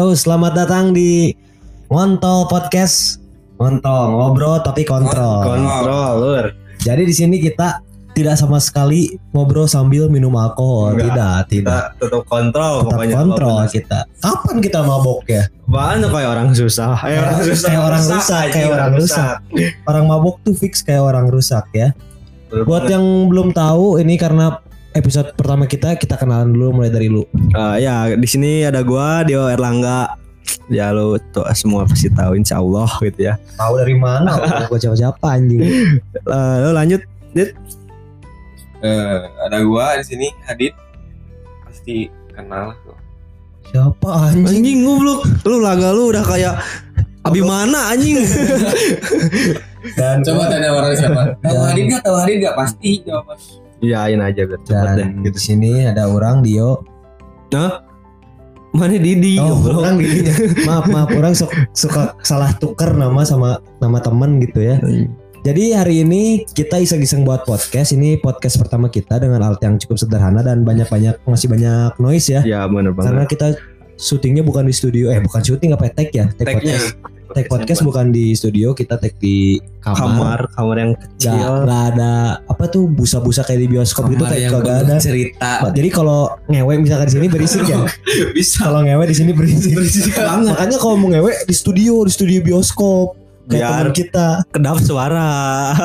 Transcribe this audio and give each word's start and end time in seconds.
Yo, 0.00 0.16
selamat 0.16 0.56
datang 0.56 0.96
di 0.96 1.36
Ngontol 1.92 2.48
Podcast. 2.48 3.20
Ngontol, 3.60 4.16
ngobrol 4.16 4.56
tapi 4.64 4.80
kontrol. 4.88 5.44
Kontrol, 5.44 6.12
lur. 6.16 6.44
Jadi 6.80 7.04
di 7.04 7.12
sini 7.12 7.36
kita 7.36 7.84
tidak 8.16 8.40
sama 8.40 8.56
sekali 8.64 9.12
ngobrol 9.36 9.68
sambil 9.68 10.08
minum 10.08 10.32
alkohol. 10.40 10.96
Enggak. 10.96 11.04
Tidak, 11.04 11.36
tidak. 11.52 11.82
Kita 11.92 12.00
tetap 12.00 12.24
kontrol 12.32 12.74
Tetap 12.80 12.88
pokoknya. 12.96 13.16
kontrol 13.20 13.60
kita. 13.68 13.98
Kapan 14.24 14.56
kita 14.64 14.78
mabok 14.88 15.20
ya? 15.28 15.44
Tuh 15.52 16.08
kayak 16.16 16.30
orang 16.32 16.48
susah. 16.56 16.96
Kayak 16.96 17.20
orang 17.20 17.40
susah. 17.44 17.68
Kayak 17.68 17.82
orang 17.84 18.04
rusak, 18.08 18.44
kayak 18.56 18.70
orang 18.72 18.92
rusak. 18.96 19.34
Orang 19.84 20.04
mabok 20.08 20.36
tuh 20.40 20.54
fix 20.56 20.80
kayak 20.80 21.04
orang 21.04 21.28
rusak 21.28 21.68
ya. 21.76 21.92
Buat 22.48 22.88
yang 22.88 23.04
belum 23.28 23.52
tahu 23.52 24.00
ini 24.00 24.16
karena 24.16 24.64
episode 24.92 25.32
pertama 25.38 25.64
kita 25.64 25.94
kita 25.94 26.18
kenalan 26.18 26.50
dulu 26.50 26.82
mulai 26.82 26.90
dari 26.90 27.06
lu. 27.06 27.22
Eh, 27.32 27.76
ya 27.82 28.10
di 28.12 28.28
sini 28.28 28.64
ada 28.64 28.82
gua 28.82 29.22
Dio 29.22 29.46
Erlangga. 29.46 30.18
Ya 30.70 30.90
lu 30.90 31.18
tuh 31.30 31.46
semua 31.54 31.86
pasti 31.86 32.10
tahu 32.10 32.34
insya 32.34 32.58
Allah 32.58 32.90
gitu 33.02 33.20
ya. 33.26 33.34
Tahu 33.54 33.72
dari 33.78 33.94
mana? 33.94 34.34
Gue 34.70 34.78
siapa-siapa 34.78 35.22
anjing. 35.22 35.62
Eh, 36.14 36.54
lu 36.62 36.70
lanjut. 36.74 37.02
Eh, 38.80 39.18
ada 39.46 39.58
gua 39.62 39.98
di 39.98 40.04
sini 40.06 40.26
Hadid 40.46 40.74
pasti 41.66 42.06
kenal 42.32 42.74
tuh. 42.82 42.98
Siapa 43.70 44.30
anjing? 44.30 44.46
Anjing 44.46 44.78
goblok. 44.82 45.20
Lu 45.46 45.62
laga 45.62 45.94
lu 45.94 46.10
udah 46.10 46.24
kayak 46.26 46.54
Abimana 47.20 47.92
anjing. 47.92 48.16
Dan 49.92 50.24
Coba 50.24 50.48
tanya 50.48 50.72
orang 50.72 50.96
siapa? 50.96 51.22
Tahu 51.38 51.52
Dan- 51.52 51.66
Hadid 51.68 51.84
nggak? 51.92 52.02
Tahu 52.02 52.16
Hadid 52.16 52.36
nggak? 52.40 52.54
Pasti 52.56 52.90
jawaban. 53.04 53.36
Iyain 53.80 54.20
aja 54.20 54.42
biar 54.44 54.60
cepet 54.62 54.88
deh. 54.96 55.08
Dan 55.08 55.24
di 55.24 55.40
sini 55.40 55.88
ada 55.88 56.04
orang 56.06 56.44
Dio. 56.44 56.84
Mana 58.70 58.94
Didi? 58.94 59.34
Oh, 59.40 59.58
goblok. 59.58 59.82
orang 59.82 59.96
Didi. 59.98 60.22
maaf, 60.68 60.86
maaf, 60.86 61.10
orang 61.10 61.34
su- 61.34 61.50
suka 61.74 62.14
salah 62.22 62.54
tuker 62.54 62.94
nama 62.94 63.26
sama 63.26 63.58
nama 63.82 63.98
teman 63.98 64.38
gitu 64.38 64.62
ya. 64.62 64.78
Jadi 65.40 65.72
hari 65.72 66.04
ini 66.04 66.44
kita 66.46 66.78
iseng-iseng 66.78 67.26
buat 67.26 67.42
podcast. 67.42 67.90
Ini 67.90 68.22
podcast 68.22 68.60
pertama 68.62 68.86
kita 68.86 69.18
dengan 69.18 69.42
alat 69.42 69.58
yang 69.64 69.74
cukup 69.80 69.98
sederhana 69.98 70.44
dan 70.44 70.62
banyak-banyak 70.62 71.18
masih 71.26 71.48
banyak 71.50 71.96
noise 71.98 72.30
ya. 72.30 72.44
Ya 72.46 72.62
bener 72.70 72.94
Karena 72.94 73.24
banget. 73.24 73.32
kita 73.34 73.46
syutingnya 73.98 74.46
bukan 74.46 74.68
di 74.68 74.74
studio, 74.76 75.10
eh 75.10 75.18
bukan 75.18 75.40
syuting 75.42 75.74
apa 75.74 75.88
ya, 75.88 75.92
tag 75.96 76.08
ya? 76.14 76.24
Tag 76.30 76.44
Tagnya. 76.46 76.76
podcast. 76.78 76.86
Tag 77.30 77.46
podcast 77.46 77.80
bukan 77.80 78.10
di 78.10 78.34
studio, 78.34 78.72
kita 78.72 78.94
tag 78.94 79.14
di 79.16 79.54
kamar. 79.78 79.96
kamar, 79.96 80.40
kamar 80.50 80.76
yang 80.76 80.92
Gak, 80.92 81.02
kecil. 81.14 81.50
gak 81.62 81.82
ada 81.94 82.12
apa 82.42 82.64
tuh 82.66 82.84
busa-busa 82.84 83.42
kayak 83.42 83.60
di 83.60 83.68
bioskop 83.68 84.08
gitu 84.08 84.18
Kamar 84.20 84.30
kayak 84.30 84.42
yang 84.42 84.52
penuh 84.56 84.74
ada. 84.82 84.96
cerita. 84.98 85.50
Jadi 85.68 85.88
kalau 85.88 86.20
ngewe 86.46 86.74
misalkan 86.76 87.06
di 87.06 87.14
sini 87.14 87.26
berisik 87.26 87.62
ya. 87.64 87.86
Bisa. 88.36 88.66
kalau 88.66 88.82
ngewe 88.82 89.04
di 89.04 89.14
sini 89.14 89.30
berisik. 89.38 89.78
banget. 90.12 90.50
Makanya 90.50 90.76
kalau 90.76 90.96
mau 90.96 91.08
ngewe 91.08 91.32
di 91.44 91.54
studio, 91.54 92.02
di 92.02 92.10
studio 92.10 92.38
bioskop 92.40 93.14
kayak 93.46 93.62
Biar 93.62 93.86
kita 93.90 94.26
kedap 94.48 94.78
suara. 94.78 95.30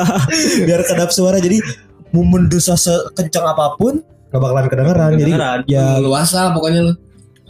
biar 0.66 0.82
kedap 0.82 1.10
suara 1.10 1.38
jadi 1.38 1.62
mau 2.10 2.22
mendosa 2.22 2.74
sekencang 2.74 3.46
apa 3.46 3.74
pun 3.74 4.02
gak 4.26 4.40
bakalan 4.40 4.66
kedengeran. 4.66 5.10
Jadi 5.14 5.30
Kedengeran. 5.30 5.58
ya 5.64 5.98
Luasa 5.98 6.50
pokoknya 6.50 6.90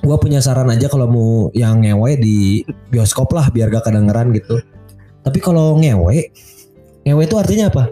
gua 0.07 0.17
punya 0.17 0.39
saran 0.39 0.71
aja 0.71 0.87
kalau 0.87 1.11
mau 1.11 1.31
yang 1.51 1.83
ngewe 1.83 2.15
di 2.17 2.63
bioskop 2.89 3.35
lah 3.35 3.51
biar 3.51 3.69
gak 3.69 3.91
kedengeran 3.91 4.31
gitu. 4.31 4.63
Tapi 5.21 5.43
kalau 5.43 5.75
ngewe 5.75 6.31
ngewe 7.03 7.23
itu 7.27 7.35
artinya 7.35 7.67
apa? 7.67 7.91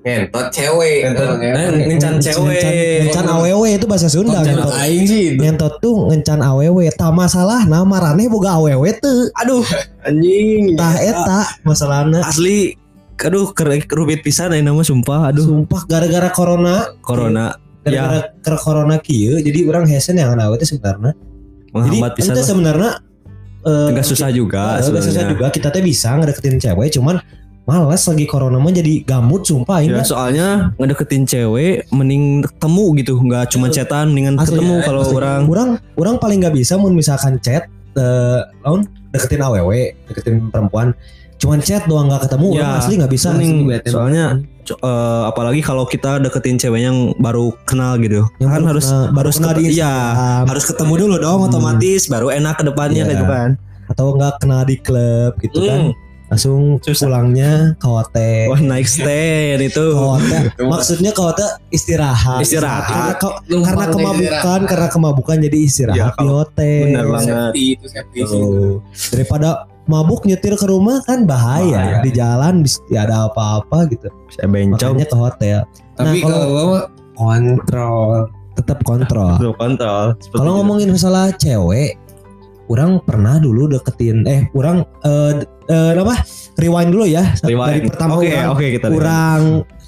Ngentot 0.00 0.48
cewek. 0.48 1.04
Ngentot. 1.04 1.20
Kalau 1.20 1.36
ngewe. 1.36 1.60
Eh, 1.60 1.86
Ngencan 1.92 2.14
cewek. 2.16 2.62
Ngencan, 3.04 3.24
awewe 3.28 3.68
itu 3.76 3.84
bahasa 3.84 4.08
Sunda. 4.08 4.40
Ngentot. 4.40 4.72
aing 4.72 5.04
sih 5.04 5.22
itu. 5.36 5.40
Ngentot 5.44 5.76
tuh 5.84 6.08
ngencan 6.08 6.40
awewe. 6.40 6.88
Tak 6.96 7.12
masalah 7.12 7.68
nama 7.68 7.96
raneh 8.00 8.32
boga 8.32 8.56
awewe 8.56 8.96
tuh. 8.96 9.28
Aduh, 9.36 9.60
anjing. 10.08 10.72
Tah 10.80 10.96
eta 10.96 11.40
masalahnya. 11.68 12.24
Asli 12.24 12.80
aduh 13.20 13.52
ker- 13.52 13.84
kerubit 13.84 14.24
pisan 14.24 14.48
aing 14.56 14.64
nama 14.64 14.80
sumpah 14.80 15.28
aduh 15.28 15.44
Sumpah 15.44 15.84
gara-gara 15.84 16.32
corona 16.32 16.88
corona 17.04 17.52
gara-gara 17.80 18.20
ke 18.38 18.50
corona 18.60 18.96
kieu 19.00 19.40
jadi 19.40 19.64
orang 19.68 19.88
hesen 19.88 20.20
yang 20.20 20.36
awewe 20.36 20.56
itu 20.60 20.76
sebenarnya. 20.76 21.12
Jadi 21.70 21.72
menghambat 21.72 22.12
pisan 22.18 22.34
itu 22.34 22.40
lah. 22.42 22.48
sebenarnya 22.50 22.90
eh, 23.62 23.88
Enggak 23.94 24.06
susah 24.10 24.28
juga 24.34 24.62
Eh, 24.82 24.90
nggak 24.90 25.04
susah 25.06 25.24
juga 25.30 25.46
kita 25.54 25.68
teh 25.70 25.82
bisa 25.84 26.10
ngedeketin 26.18 26.58
cewek 26.58 26.90
cuman 26.98 27.22
malas 27.62 28.02
lagi 28.10 28.26
corona 28.26 28.58
mah 28.58 28.74
jadi 28.74 29.06
gamut 29.06 29.46
sumpah 29.46 29.78
ini 29.78 29.94
Ya 29.94 30.02
soalnya 30.02 30.74
ngedeketin 30.74 31.22
cewek 31.22 31.86
mending 31.94 32.42
ketemu 32.42 32.84
gitu, 32.98 33.14
nggak 33.22 33.44
cuma 33.54 33.70
chatan 33.70 34.10
mendingan 34.10 34.34
Asli, 34.42 34.58
ketemu 34.58 34.74
ya, 34.74 34.84
kalau 34.90 35.02
orang. 35.14 35.40
Orang 35.46 35.70
orang 35.94 36.16
paling 36.18 36.42
nggak 36.42 36.56
bisa 36.58 36.74
mun 36.74 36.98
misalkan 36.98 37.38
chat 37.38 37.70
eh 37.94 38.40
lawan 38.66 38.90
deketin 39.14 39.38
awewe 39.46 39.94
deketin 40.10 40.50
perempuan. 40.50 40.90
Cuman 41.38 41.62
chat 41.62 41.86
doang 41.86 42.10
nggak 42.10 42.26
ketemu 42.26 42.46
Ya, 42.52 42.58
orang 42.58 42.72
asli 42.82 42.92
nggak 42.98 43.12
bisa 43.14 43.28
mending 43.32 43.54
asli 43.70 43.88
soalnya 43.94 44.24
eh, 44.62 44.78
apalagi 45.24 45.60
kalau 45.60 45.84
kita 45.84 46.18
deketin 46.18 46.56
cewek 46.56 46.82
yang 46.82 46.96
baru 47.16 47.52
kenal 47.64 47.96
gitu. 47.96 48.24
Yang 48.38 48.50
kan 48.50 48.62
harus 48.64 48.86
kenal- 48.86 49.10
baru 49.10 49.18
harus 49.22 49.36
kenal 49.36 49.52
di 49.52 49.62
iya, 49.68 49.92
Instagram. 49.92 50.42
harus 50.46 50.64
ketemu 50.66 50.94
dulu 50.98 51.14
dong 51.18 51.38
Hmm. 51.38 51.48
otomatis 51.48 52.02
baru 52.06 52.26
enak 52.30 52.54
ke 52.54 52.64
depannya 52.64 53.02
Iya. 53.02 53.12
gitu 53.12 53.24
kan. 53.26 53.50
atau 53.86 54.14
nggak 54.14 54.38
kenal 54.38 54.62
di 54.62 54.76
klub 54.76 55.34
gitu 55.36 55.58
kan 55.60 55.90
Hmm. 55.90 55.98
langsung 56.28 56.78
Susah. 56.78 57.10
pulangnya 57.10 57.74
ke 57.74 57.86
hotel 57.86 58.46
Wah 58.46 58.62
naik 58.62 58.86
stand 58.86 59.58
itu. 59.60 59.82
ke 59.82 59.98
hotel 59.98 60.42
maksudnya 60.62 61.10
ke 61.10 61.18
hotel 61.18 61.48
istirahat 61.70 62.38
Istirahat. 62.38 62.86
karena, 62.86 63.12
ke- 63.16 63.36
karena 63.60 63.86
kemabukan 63.90 64.60
karena 64.64 64.88
kemabukan 64.88 65.36
jadi 65.40 65.58
istirahat 65.58 65.98
Ya, 65.98 66.14
di 66.14 66.28
hotel 66.28 66.82
Benar 66.86 67.04
banget. 67.08 67.26
Safety 67.26 67.64
itu 67.72 67.86
safety. 67.88 68.18
Tuh. 68.22 68.78
daripada 69.10 69.48
mabuk 69.90 70.22
nyetir 70.22 70.54
ke 70.54 70.64
rumah 70.64 71.02
kan 71.02 71.26
bahaya, 71.26 71.98
Bahaya. 71.98 71.98
di 72.00 72.10
jalan 72.10 72.62
bis- 72.62 72.78
ya 72.86 73.02
ada 73.02 73.26
apa-apa 73.26 73.90
gitu 73.90 74.06
Saya 74.30 74.46
bencong. 74.46 74.94
makanya 74.94 75.04
ke 75.04 75.16
hotel 75.16 75.58
Tapi 75.92 76.18
Nah, 76.18 76.22
kalau- 76.22 76.46
kalau 76.46 76.68
kontrol. 77.12 78.10
tetap 78.52 78.78
kontrol 78.82 79.34
Tuh, 79.34 79.54
kontrol. 79.54 80.06
Seperti 80.16 80.36
kalau 80.36 80.52
ngomongin 80.56 80.88
masalah 80.90 81.32
cewek 81.32 81.96
orang 82.66 83.00
pernah 83.00 83.36
dulu 83.36 83.66
deketin 83.68 84.22
eh 84.24 84.46
orang 84.52 84.84
eh 85.02 85.42
eh, 85.66 85.92
apa 85.92 86.22
rewind 86.54 86.90
dulu 86.90 87.02
ya 87.04 87.24
Rewind. 87.40 87.66
dari 87.68 87.80
pertama 87.84 88.12
Oke, 88.14 88.28
orang 88.28 88.48
oke 88.48 88.66
kita 88.70 88.86
lihat. 88.86 88.96
orang 88.96 89.40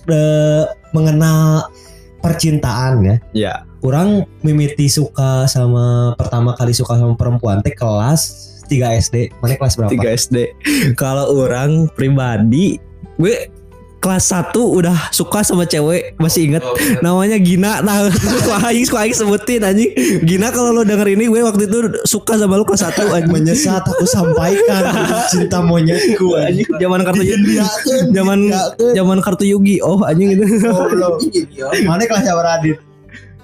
eh, 0.08 0.62
mengenal 0.90 1.70
percintaan 2.19 2.92
ya 3.02 3.16
Ya. 3.32 3.54
orang 3.80 4.24
mimiti 4.40 4.86
suka 4.86 5.44
sama 5.46 6.14
pertama 6.14 6.54
kali 6.54 6.70
suka 6.70 6.94
sama 6.94 7.14
perempuan 7.14 7.60
teh 7.60 7.72
kelas 7.72 8.51
3 8.72 9.00
SD 9.00 9.16
mana 9.38 9.52
kelas 9.54 9.74
berapa 9.76 9.92
3 9.92 10.18
SD. 10.18 10.36
Kalau 10.94 11.28
orang 11.36 11.92
pribadi, 11.92 12.80
gue 13.14 13.36
kelas 13.98 14.34
1 14.34 14.50
udah 14.58 14.98
suka 15.10 15.40
sama 15.40 15.62
cewek, 15.62 16.18
masih 16.18 16.50
inget 16.50 16.58
Oh, 16.58 16.74
namanya 16.98 17.38
Gina. 17.38 17.78
Nah, 17.80 18.10
suka 18.42 18.58
aing, 18.66 18.82
suka 18.82 18.98
aing 19.00 19.14
sebutin 19.14 19.62
anjing. 19.62 19.94
Gina 20.22 20.50
kalau 20.50 20.74
lo 20.74 20.82
denger 20.82 21.06
ini 21.06 21.30
gue 21.30 21.38
waktu 21.38 21.70
itu 21.70 21.78
suka 22.02 22.34
sama 22.34 22.58
lu 22.58 22.66
kelas 22.66 22.82
1 22.82 22.98
anjing. 22.98 23.30
menyesat 23.30 23.86
aku 23.86 24.02
sampaikan 24.02 24.90
cinta 25.28 25.62
monyetku 25.62 26.34
Anjing, 26.34 26.66
zaman 26.80 27.06
kartu 27.06 27.22
Diindiakeun, 27.22 28.04
zaman 28.10 28.38
diindiakeun. 28.42 28.92
zaman 28.92 29.18
kartu 29.22 29.44
Yugi. 29.46 29.78
Oh, 29.78 30.02
anjing 30.02 30.34
itu. 30.34 30.42
Iya. 31.52 31.86
mana 31.86 32.02
kelas 32.02 32.26
siapa 32.26 32.42
Radit 32.42 32.82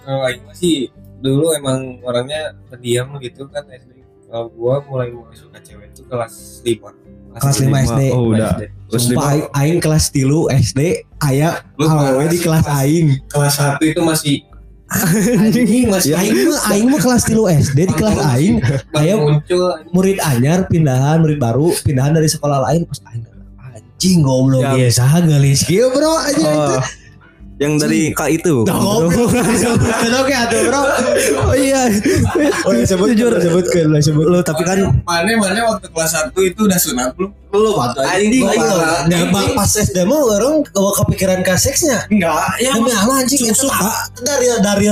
Kalau 0.02 0.26
aing 0.26 0.42
masih 0.42 0.90
dulu 1.18 1.54
emang 1.54 2.02
orangnya 2.02 2.54
pendiam 2.66 3.14
gitu 3.18 3.46
kan 3.46 3.62
SD. 3.68 3.97
Kalau 4.28 4.52
gua 4.52 4.84
mulai 4.84 5.08
mulai 5.08 5.32
suka 5.32 5.56
cewek 5.56 5.88
itu 5.88 6.04
kelas 6.04 6.60
5. 6.60 7.40
Kelas 7.40 7.56
lima 7.64 7.78
SD. 7.80 8.02
Oh, 8.12 8.28
udah. 8.28 8.60
Terus 8.88 9.02
Sumpah 9.08 9.24
aing, 9.24 9.46
aing 9.56 9.78
kelas 9.80 10.04
tilu 10.12 10.48
SD 10.48 10.80
aya 11.20 11.64
Lu 11.80 11.88
awewe 11.88 12.24
kelas- 12.24 12.32
di 12.32 12.38
kelas 12.40 12.66
aing. 12.68 13.06
Kelas 13.32 13.54
1 13.56 13.88
itu 13.88 14.00
masih 14.04 14.36
anjing 14.88 15.84
masih 15.92 16.12
aing 16.16 16.48
mah 16.48 16.60
aing 16.72 16.86
mah 16.88 17.00
kelas 17.00 17.22
tilu 17.24 17.44
SD 17.48 17.88
di 17.88 17.94
kelas 17.96 18.18
aing. 18.36 18.60
Aya 18.92 19.16
muncul 19.16 19.64
murid 19.92 20.20
anyar 20.20 20.68
pindahan 20.68 21.24
murid 21.24 21.40
baru 21.40 21.72
pindahan 21.80 22.12
dari 22.12 22.28
sekolah 22.28 22.68
lain 22.68 22.84
pas 22.84 23.00
aing 23.08 23.24
anjing 23.64 24.20
goblok. 24.20 24.60
Ya. 24.60 24.72
biasa 24.76 25.24
gelis. 25.24 25.64
Kieu 25.64 25.88
bro 25.88 26.20
aja 26.20 26.80
yang 27.58 27.74
dari 27.74 28.14
kak 28.14 28.30
itu. 28.30 28.62
Goblok. 28.62 29.10
Oke 29.10 30.34
atuh 30.46 30.60
bro. 30.70 30.82
Oh 31.50 31.54
iya. 31.58 31.90
Oh 32.62 32.70
ya 32.70 32.86
sebut 32.86 33.10
Jujur. 33.12 33.34
sebut 33.34 33.66
ke 33.66 33.82
lu 33.82 33.98
sebut. 33.98 34.24
Lu 34.30 34.38
tapi 34.46 34.62
kan 34.62 34.78
mana 35.02 35.30
mana 35.34 35.60
waktu 35.74 35.90
kelas 35.90 36.30
1 36.30 36.38
itu 36.38 36.60
udah 36.70 36.78
sunat 36.78 37.10
belum? 37.18 37.30
Belum 37.50 37.74
atuh 37.80 38.04
Anjing, 38.06 38.44
Gua. 38.46 39.08
Nah, 39.10 39.20
pas 39.58 39.70
SD 39.74 40.06
mah 40.06 40.20
orang 40.22 40.62
kalau 40.70 40.94
kepikiran 41.02 41.42
ke 41.42 41.52
seksnya. 41.58 42.06
Enggak, 42.06 42.62
ya 42.62 42.78
Demi 42.78 42.92
Allah 42.94 43.16
anjing 43.26 43.42
itu 43.50 43.66
dari 44.22 44.46
dari 44.62 44.86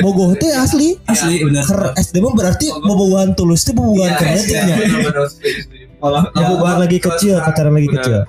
bogoh 0.00 0.32
teh 0.40 0.54
asli. 0.56 0.96
asli 1.04 1.44
bener. 1.44 1.66
Ker 1.68 1.92
SD 2.00 2.24
mah 2.24 2.32
berarti 2.32 2.72
bobogohan 2.80 3.36
tulus 3.36 3.68
teh 3.68 3.76
bobogohan 3.76 4.16
Iya, 4.16 4.40
iya, 4.40 4.76
setuju, 4.80 5.20
setuju. 5.28 5.84
Kalau 6.00 6.20
bobogohan 6.32 6.76
lagi 6.80 6.96
kecil, 6.96 7.36
pacaran 7.44 7.76
lagi 7.76 7.90
kecil. 7.92 8.24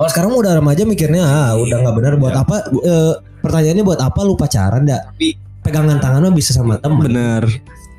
Kalau 0.00 0.08
sekarang 0.08 0.32
udah 0.32 0.56
remaja 0.56 0.82
mikirnya 0.82 1.20
ah 1.20 1.52
udah 1.54 1.76
nggak 1.78 1.92
benar 1.94 2.12
buat 2.16 2.32
Iya. 2.32 2.40
apa 2.40 2.56
eh, 2.72 3.12
pertanyaannya 3.38 3.84
buat 3.84 4.00
apa 4.00 4.20
lu 4.24 4.32
pacaran 4.32 4.88
dah 4.88 5.12
Tapi 5.12 5.36
pegangan 5.60 6.00
tangan 6.00 6.24
mah 6.24 6.32
bisa 6.32 6.56
sama 6.56 6.80
teman. 6.80 7.04
bener. 7.04 7.44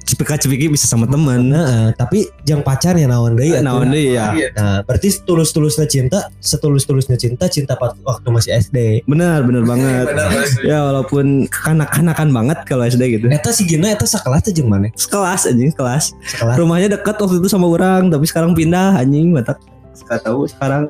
cepika-cepiki 0.02 0.68
bisa 0.68 0.90
sama 0.90 1.06
teman. 1.06 1.48
Nah, 1.48 1.94
tapi 1.94 2.28
yang 2.44 2.60
pacarnya 2.60 3.08
naon 3.08 3.32
deui 3.32 3.54
atuh. 3.54 3.64
Naon 3.64 3.88
deui 3.88 4.12
ya. 4.12 4.34
Iya. 4.34 4.50
Nah, 4.52 4.78
berarti 4.84 5.08
tulus-tulusnya 5.24 5.88
cinta, 5.88 6.28
setulus-tulusnya 6.36 7.16
cinta, 7.16 7.48
cinta 7.48 7.80
pas 7.80 7.96
waktu 7.96 8.28
masih 8.28 8.52
SD. 8.60 9.08
Benar, 9.08 9.46
benar 9.46 9.64
banget. 9.64 10.12
Benar, 10.12 10.28
benar. 10.28 10.68
Ya 10.68 10.84
walaupun 10.84 11.48
kanak-kanakan 11.48 12.28
banget 12.28 12.58
kalau 12.66 12.84
SD 12.84 13.04
gitu. 13.08 13.26
Eta 13.30 13.56
si 13.56 13.64
Gina 13.64 13.88
eta 13.88 14.04
sakelas 14.04 14.44
teh 14.44 14.52
jeung 14.52 14.68
mana? 14.68 14.92
Sekelas 15.00 15.48
anjing, 15.48 15.72
sekelas. 15.72 16.12
Sekelas. 16.28 16.56
Rumahnya 16.60 16.88
dekat 16.92 17.16
waktu 17.16 17.40
itu 17.40 17.48
sama 17.48 17.72
orang, 17.72 18.12
tapi 18.12 18.26
sekarang 18.28 18.52
pindah 18.52 19.00
anjing, 19.00 19.32
batak. 19.32 19.64
Sekarang 19.96 20.24
tahu 20.28 20.40
sekarang. 20.44 20.84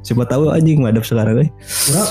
Siapa 0.00 0.24
tahu 0.24 0.48
anjing 0.48 0.78
madep 0.78 1.02
sekarang 1.02 1.38
euy. 1.38 1.48
Urang 1.90 2.08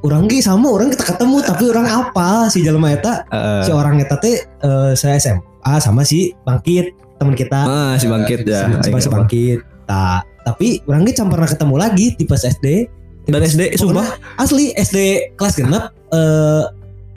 urang 0.00 0.24
ge 0.26 0.40
sama 0.40 0.72
orang 0.72 0.88
kita 0.88 1.04
ketemu 1.06 1.44
tapi 1.44 1.64
orang 1.68 1.84
apa 1.84 2.48
si 2.48 2.64
jelema 2.64 2.88
eta 2.88 3.20
Heeh. 3.28 3.62
si 3.64 3.70
orang 3.70 4.00
eta 4.00 4.16
teh 4.16 4.40
eh, 4.40 4.92
saya 4.96 5.20
SMA 5.20 5.72
sama 5.76 6.02
si 6.02 6.32
Bangkit 6.40 6.96
teman 7.20 7.36
kita 7.36 7.60
Ah, 7.60 7.92
si 8.00 8.08
bangkit 8.08 8.48
ya. 8.48 8.80
si, 8.80 8.88
si 8.96 9.08
Bangkit. 9.08 9.60
Nah, 9.84 10.24
tapi 10.40 10.80
orang 10.88 11.04
ge 11.04 11.12
can 11.12 11.28
pernah 11.28 11.44
ketemu 11.44 11.74
lagi 11.76 12.06
di 12.14 12.24
pas 12.24 12.40
SD. 12.40 12.88
Dan 13.28 13.44
SD 13.44 13.76
sumpah 13.76 14.08
Asli 14.36 14.72
SD 14.72 14.96
kelas 15.36 15.54
genep 15.54 15.92
eh 16.10 16.64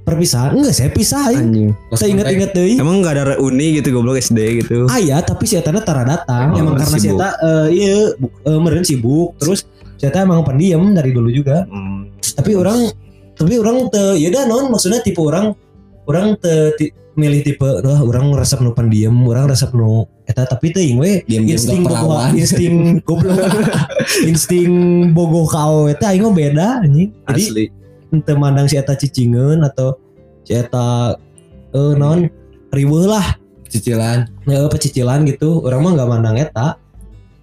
perpisahan 0.03 0.51
enggak 0.53 0.75
saya 0.75 0.91
pisah 0.91 1.31
anjing. 1.31 1.71
Saya 1.95 2.11
ingat-ingat 2.11 2.51
deui. 2.51 2.75
Emang 2.75 2.99
nggak 2.99 3.13
ada 3.15 3.23
reuni 3.33 3.79
gitu 3.79 3.91
goblok 3.91 4.19
SD 4.19 4.39
gitu. 4.59 4.85
Aya 4.87 5.19
tapi 5.19 5.43
si 5.43 5.55
Eta 5.55 5.71
tara 5.79 6.03
datang 6.03 6.51
Oh, 6.51 6.59
emang 6.59 6.75
karena 6.75 6.97
si. 6.97 7.07
Eta 7.07 7.29
eh, 7.39 7.67
iya 7.71 7.95
eh, 8.19 8.59
meureun 8.59 8.83
sibuk 8.83 9.35
terus 9.37 9.63
si 9.95 10.03
Eta 10.03 10.21
emang 10.21 10.43
pendiam 10.43 10.91
dari 10.91 11.09
dulu 11.09 11.27
juga 11.27 11.63
Hmm. 11.65 12.11
tapi 12.35 12.53
orang 12.53 12.91
tapi 13.33 13.57
orang 13.57 13.89
te 13.89 14.15
ya 14.15 14.29
udah 14.29 14.43
non 14.45 14.65
maksudnya 14.69 14.99
tipe 14.99 15.17
orang 15.17 15.55
orang 16.03 16.35
te 16.37 16.53
ti- 16.75 16.93
milih 17.13 17.41
tipe 17.41 17.61
wah 17.61 17.99
orang 17.99 18.33
resep 18.33 18.57
nu 18.57 18.73
pendiam 18.73 19.13
orang 19.23 19.45
resep 19.45 19.69
nu 19.71 20.05
eta 20.23 20.45
tapi 20.45 20.69
teuing 20.69 20.97
we 20.97 21.21
Diam-diam 21.23 21.53
insting 21.55 21.81
bogoh 21.83 22.25
insting 22.31 22.75
goblok 23.01 23.37
insting 24.21 24.71
bogoh 25.11 25.45
kau 25.45 25.85
eta 25.85 26.09
aing 26.09 26.23
mah 26.23 26.33
beda 26.33 26.67
anjing 26.81 27.09
jadi 27.25 27.43
Asli. 27.43 27.65
Teu 28.21 28.37
mandang 28.37 28.69
si 28.69 28.77
eta 28.77 28.93
cicingeun 28.93 29.65
atau 29.65 29.97
si 30.45 30.53
eta 30.53 31.17
eh 31.73 31.93
non 31.97 32.29
riweuh 32.69 33.09
lah. 33.09 33.41
Cicilan. 33.65 34.29
Ya 34.45 34.69
pecicilan 34.69 35.25
gitu. 35.25 35.65
Orang 35.65 35.81
mah 35.81 35.91
nggak 35.97 36.09
mandang 36.09 36.37
eta. 36.37 36.77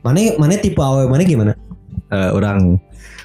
Mana 0.06 0.38
mana 0.38 0.54
tipe 0.54 0.78
awe 0.78 1.10
mana 1.10 1.26
gimana? 1.26 1.52
Eh, 2.14 2.30
orang. 2.30 2.78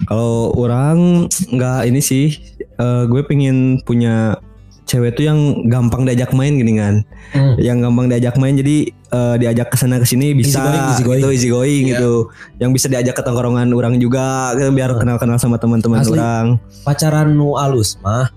Kalau 0.09 0.50
orang 0.57 1.30
nggak 1.53 1.86
ini 1.86 2.01
sih. 2.01 2.33
Eh, 2.57 3.03
gue 3.06 3.21
pengen 3.30 3.86
punya 3.86 4.42
cewek 4.89 5.18
tuh 5.18 5.25
yang 5.30 5.69
gampang 5.69 6.06
diajak 6.06 6.33
main 6.33 6.57
gini 6.57 6.81
kan. 6.81 6.95
Hmm. 7.36 7.59
yang 7.59 7.83
gampang 7.83 8.07
diajak 8.07 8.39
main 8.39 8.56
jadi 8.56 8.94
eh, 9.16 9.36
diajak 9.40 9.68
ke 9.68 9.78
sana 9.78 9.96
ke 9.96 10.04
sini 10.04 10.36
bisa 10.36 10.60
Easy 10.60 10.60
going, 10.60 10.84
easy 10.86 11.04
going. 11.04 11.22
gitu 11.22 11.30
easy 11.32 11.50
going 11.50 11.84
Iya. 11.86 11.92
gitu 11.96 12.14
yang 12.58 12.72
bisa 12.72 12.88
diajak 12.88 13.16
ke 13.16 13.24
tongkrongan 13.24 13.72
orang 13.72 13.96
juga 13.98 14.52
gitu, 14.54 14.70
biar 14.70 14.92
Hmm. 14.92 15.00
kenal 15.00 15.18
kenal 15.18 15.38
sama 15.38 15.56
teman-teman 15.56 16.04
orang 16.04 16.60
pacaran 16.84 17.32
nu 17.32 17.56
alus 17.56 17.96
mah 18.00 18.28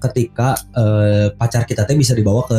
ketika 0.00 0.52
eh, 0.74 1.32
pacar 1.32 1.62
kita 1.62 1.86
teh 1.86 1.94
bisa 1.94 2.12
dibawa 2.12 2.42
ke 2.44 2.58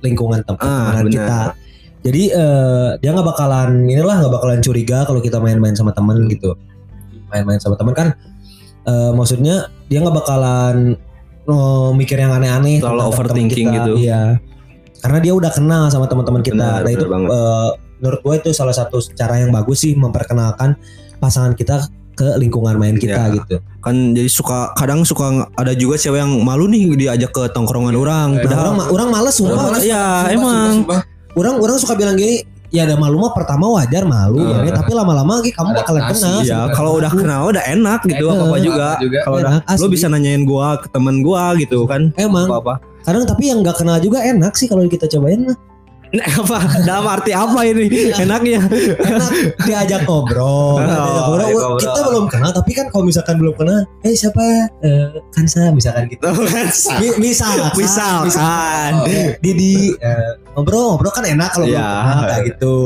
lingkungan 0.00 0.44
tempat 0.44 0.62
Ah, 0.62 1.00
kita 1.02 1.56
jadi 2.00 2.22
eh, 2.30 2.88
dia 3.00 3.10
nggak 3.10 3.24
bakalan 3.26 3.82
inilah 3.84 4.20
nggak 4.20 4.30
bakalan 4.30 4.60
curiga 4.60 5.02
kalau 5.02 5.18
kita 5.18 5.40
main-main 5.40 5.72
sama 5.72 5.90
temen 5.90 6.28
gitu 6.28 6.52
main-main 7.32 7.58
sama 7.58 7.74
temen 7.74 7.96
kan 7.96 8.12
eh, 8.84 9.10
maksudnya 9.10 9.66
dia 9.88 10.04
nggak 10.04 10.14
bakalan 10.14 10.94
oh, 11.44 11.90
mikir 11.92 12.16
yang 12.16 12.30
aneh-aneh 12.30 12.78
Terlalu 12.78 13.02
overthinking 13.04 13.68
kita. 13.68 13.76
gitu. 13.80 13.92
iya 13.98 14.38
karena 15.04 15.18
dia 15.20 15.32
udah 15.32 15.50
kenal 15.50 15.84
sama 15.86 16.06
teman-teman 16.06 16.40
kita 16.40 16.56
Benar, 16.56 16.80
nah 16.80 16.90
itu 16.90 17.04
banget. 17.04 17.28
eh, 17.28 17.68
menurut 18.00 18.20
gue 18.20 18.34
itu 18.38 18.50
salah 18.50 18.72
satu 18.72 18.96
cara 19.10 19.36
yang 19.36 19.50
bagus 19.50 19.78
sih 19.78 19.92
memperkenalkan 19.94 20.80
pasangan 21.18 21.52
kita 21.52 21.84
ke 22.12 22.26
lingkungan 22.36 22.74
main 22.74 22.94
kita 22.94 23.20
Iya. 23.26 23.34
gitu 23.36 23.56
kan 23.78 23.94
jadi 24.12 24.30
suka 24.30 24.72
kadang 24.72 25.02
suka 25.02 25.28
ada 25.52 25.72
juga 25.72 25.94
cewek 25.94 26.18
yang 26.18 26.32
malu 26.40 26.64
nih 26.64 26.88
diajak 26.96 27.30
ke 27.30 27.50
tongkrongan 27.50 27.92
orang 27.92 28.28
Nah, 28.30 28.40
padahal 28.40 28.62
orang 28.64 28.76
ma- 28.76 28.88
orang 28.88 29.08
males 29.12 29.34
Orang 29.36 29.50
sumpah. 29.50 29.64
males. 29.68 29.82
ya, 29.84 30.04
emang. 30.28 30.86
Orang 31.32 31.54
orang 31.58 31.76
suka 31.76 31.92
bilang 31.92 32.14
gini, 32.14 32.40
ya 32.70 32.86
ada 32.86 32.94
malu 32.94 33.18
mah 33.18 33.30
pertama 33.30 33.66
wajar 33.68 34.02
malu, 34.04 34.38
Eh. 34.40 34.62
ya, 34.64 34.72
tapi 34.72 34.90
lama-lama 34.90 35.38
lagi 35.38 35.50
kamu 35.50 35.74
bakalan 35.74 36.02
kenal. 36.08 36.36
ya 36.40 36.70
kalau 36.70 36.92
udah 36.94 37.10
kenal 37.12 37.40
udah 37.48 37.64
enak 37.64 38.00
gitu 38.04 38.24
Enak. 38.24 38.34
apa 38.36 38.44
apa 38.46 38.58
juga 38.60 38.88
juga. 38.96 39.18
kalau 39.20 39.36
udah 39.40 39.52
lo 39.74 39.86
bisa 39.88 40.06
nanyain 40.06 40.42
gua 40.42 40.78
ke 40.78 40.86
temen 40.88 41.18
gua 41.20 41.52
gitu 41.56 41.82
kan 41.84 42.14
Emang 42.14 42.46
apa 42.46 42.56
apa 42.56 42.74
kadang 43.04 43.22
tapi 43.22 43.44
yang 43.46 43.60
nggak 43.60 43.76
kenal 43.76 43.96
juga 43.98 44.20
enak 44.20 44.52
sih 44.54 44.64
kalau 44.64 44.82
kita 44.84 45.04
cobain 45.06 45.44
mah. 45.44 45.58
Nah, 46.14 46.30
apa 46.30 46.58
dalam 46.86 47.10
arti 47.10 47.34
apa 47.34 47.66
ini 47.66 47.90
enaknya 48.14 48.62
Enak 49.02 49.30
diajak 49.60 50.06
ngobrol. 50.06 50.78
Oh, 50.78 50.78
diajak 50.78 50.94
ngobrol. 51.26 51.48
ngobrol. 51.50 51.74
Kita 51.76 52.00
belum 52.06 52.26
kenal 52.28 52.50
tapi 52.54 52.70
kan 52.70 52.86
kalau 52.86 53.02
misalkan 53.02 53.34
belum 53.34 53.50
kenal, 53.52 53.82
eh 54.00 54.14
siapa? 54.14 54.70
Eh, 54.78 55.10
Kansa 55.28 55.74
misalkan 55.74 56.06
gitu. 56.06 56.22
Mi- 57.02 57.18
Misal, 57.18 57.74
misalkan 58.22 58.92
Didi 59.42 59.90
eh, 59.92 60.30
ngobrol 60.54 60.94
ngobrol 60.94 61.10
kan 61.10 61.26
enak 61.26 61.50
kalau 61.50 61.66
belum 61.66 61.74
Iya. 61.74 61.90
kenal 61.98 62.22
kayak 62.24 62.42
gitu. 62.46 62.76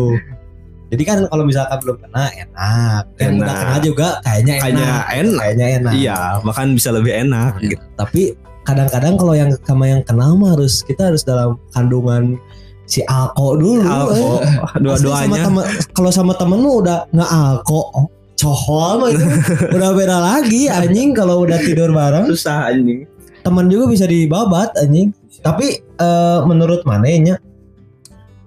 Jadi 0.88 1.02
kan 1.04 1.18
kalau 1.28 1.44
misalkan 1.44 1.78
belum 1.78 1.96
kenal 2.00 2.26
enak, 2.32 3.02
udah 3.12 3.28
Enak. 3.28 3.56
kenal 3.60 3.78
juga 3.84 4.08
kayaknya 4.24 4.52
enak. 4.56 4.62
Kayaknya 4.64 4.88
enak. 5.12 5.36
Kayaknya 5.36 5.66
enak. 5.76 5.92
iya 5.92 6.18
bahkan 6.40 6.66
bisa 6.72 6.88
lebih 6.88 7.12
enak 7.12 7.60
Iya. 7.60 7.68
gitu 7.68 7.84
Tapi 7.92 8.22
kadang-kadang 8.68 9.16
kalau 9.16 9.32
yang 9.32 9.50
sama 9.64 9.88
yang 9.88 10.04
kenal 10.04 10.36
mah 10.36 10.52
harus 10.52 10.84
kita 10.84 11.08
harus 11.08 11.24
dalam 11.24 11.56
kandungan 11.72 12.36
si 12.84 13.00
alko 13.08 13.56
dulu. 13.56 13.80
Alko, 13.80 14.44
eh. 14.44 14.56
Dua-duanya 14.84 15.48
Kalau 15.96 16.12
sama 16.12 16.36
temen 16.36 16.60
lu 16.60 16.84
udah 16.84 17.08
nggak 17.08 17.30
alko, 17.32 17.80
oh, 17.96 18.06
cohol 18.36 18.92
mah 19.00 19.08
itu 19.16 19.24
udah 19.76 19.90
beda 19.96 20.16
lagi 20.20 20.68
anjing 20.68 21.16
kalau 21.16 21.48
udah 21.48 21.56
tidur 21.64 21.96
bareng. 21.96 22.28
susah 22.28 22.68
anjing 22.68 23.08
Teman 23.40 23.72
juga 23.72 23.88
bisa 23.88 24.04
dibabat 24.04 24.76
anjing. 24.76 25.16
Tapi 25.40 25.80
eh, 25.80 26.38
menurut 26.44 26.84
manehnya 26.84 27.40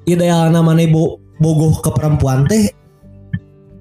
idealna 0.05 0.61
maneh 0.61 0.85
bo 0.85 1.17
bogoh 1.41 1.81
ke 1.81 1.89
perempuan 1.89 2.45
teh 2.45 2.69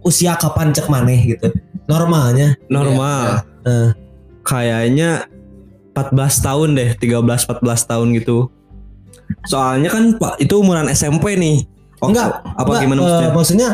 usia 0.01 0.41
kapan 0.41 0.73
cek 0.73 0.89
maneh 0.89 1.37
gitu. 1.37 1.53
Normalnya. 1.85 2.57
normal 2.73 3.45
Eh. 3.61 3.93
kayaknya 4.41 5.29
14 5.93 6.17
tahun 6.41 6.69
deh 6.75 6.91
13 6.95 7.21
14 7.21 7.91
tahun 7.91 8.09
gitu 8.17 8.49
soalnya 9.47 9.89
kan 9.89 10.17
pak 10.17 10.39
itu 10.39 10.55
umuran 10.57 10.87
SMP 10.89 11.35
nih 11.35 11.67
Oh, 12.01 12.09
Enggak, 12.09 12.41
apa 12.57 12.65
Enggak, 12.65 12.81
gimana 12.81 12.99
maksudnya 13.05 13.31
maksudnya 13.31 13.69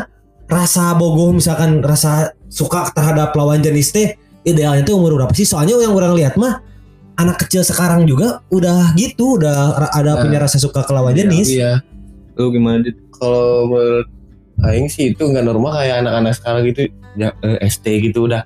rasa 0.47 0.99
bogoh 0.99 1.31
misalkan 1.31 1.79
rasa 1.79 2.35
suka 2.51 2.91
terhadap 2.91 3.31
lawan 3.33 3.63
jenis 3.63 3.95
teh 3.95 4.19
idealnya 4.43 4.83
itu 4.83 4.99
umur 4.99 5.15
berapa 5.15 5.31
sih? 5.31 5.47
Soalnya 5.47 5.79
yang 5.79 5.95
orang 5.95 6.19
lihat 6.19 6.35
mah 6.35 6.59
anak 7.15 7.39
kecil 7.39 7.63
sekarang 7.63 8.03
juga 8.03 8.43
udah 8.51 8.99
gitu, 8.99 9.39
udah 9.39 9.79
ra- 9.79 9.95
ada 9.95 10.19
Nah. 10.19 10.23
punya 10.23 10.43
rasa 10.43 10.59
suka 10.59 10.83
ke 10.83 10.91
lawan 10.91 11.15
jenis. 11.15 11.47
iya 11.49 11.79
lu 12.35 12.51
gimana 12.51 12.83
Dit? 12.83 12.99
kalau 13.15 13.71
menurut 13.71 14.11
Aing 14.67 14.91
sih 14.91 15.15
itu 15.15 15.23
nggak 15.23 15.47
normal 15.47 15.79
kayak 15.79 16.03
anak-anak 16.03 16.33
sekarang 16.35 16.63
gitu 16.67 16.81
ya, 17.15 17.31
eh, 17.41 17.59
SD 17.63 18.11
gitu 18.11 18.27
udah 18.27 18.43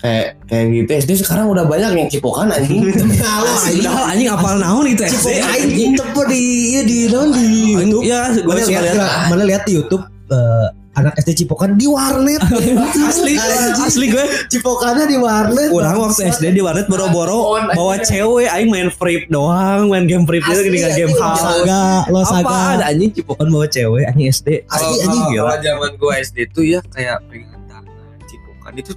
kayak 0.00 0.40
kayak 0.44 0.64
gitu 0.74 0.90
SD 0.98 1.10
sekarang 1.20 1.46
udah 1.46 1.62
banyak 1.62 1.92
yang 1.94 2.08
cipokan 2.08 2.48
anjing 2.48 2.88
Halo, 3.20 3.52
anjing. 3.62 3.84
Anjing 3.84 4.28
apal 4.28 4.56
naon 4.56 4.84
itu 4.86 5.04
Cipok 5.04 5.28
SD 5.28 5.44
aing 5.44 5.92
tepo 5.94 6.20
di 6.24 6.40
iya 6.70 6.80
di 6.82 6.98
non 7.06 7.28
di 7.28 7.44
YouTube. 7.70 8.02
ya 8.02 8.32
gue 8.32 8.54
lihat 8.58 8.96
mana 9.28 9.44
lihat 9.44 9.62
di 9.62 9.72
YouTube 9.74 10.00
eh, 10.26 10.66
anak 10.90 11.14
SD 11.16 11.44
cipokan 11.44 11.76
di 11.76 11.86
warnet. 11.86 12.40
asli 13.08 13.36
Anjing. 13.36 13.76
asli 13.78 14.06
gue 14.08 14.24
Cipokannya 14.48 15.04
di 15.04 15.16
warnet. 15.16 15.68
orang 15.68 15.96
waktu 15.98 16.28
SD 16.28 16.50
di 16.50 16.60
warnet 16.60 16.86
boro-boro 16.86 17.60
bawa 17.70 18.00
cewek 18.00 18.48
aing 18.48 18.68
main 18.68 18.88
free 18.88 19.22
doang 19.26 19.86
main 19.86 20.04
game 20.04 20.24
free 20.24 20.40
itu 20.40 20.50
dengan 20.64 20.90
game 20.90 21.08
anjing, 21.08 21.20
hal 21.20 21.36
Saga, 21.36 21.84
lo 22.06 22.18
apa 22.18 22.40
saga. 22.40 22.56
ada 22.74 22.84
anjing 22.88 23.12
cipokan 23.12 23.46
bawa 23.46 23.66
cewek 23.66 24.02
anjing 24.06 24.28
SD 24.28 24.48
Asli, 24.64 24.80
Kalau- 24.88 25.04
anjing, 25.04 25.22
gila. 25.30 25.44
Kalau 25.46 25.60
zaman 25.60 25.90
gua 25.94 26.12
SD 26.18 26.38
tuh 26.50 26.64
ya 26.64 26.80
kayak 26.86 27.20
pengen 27.28 27.60
tangan 27.66 27.84
cipokan 28.24 28.72
itu 28.74 28.92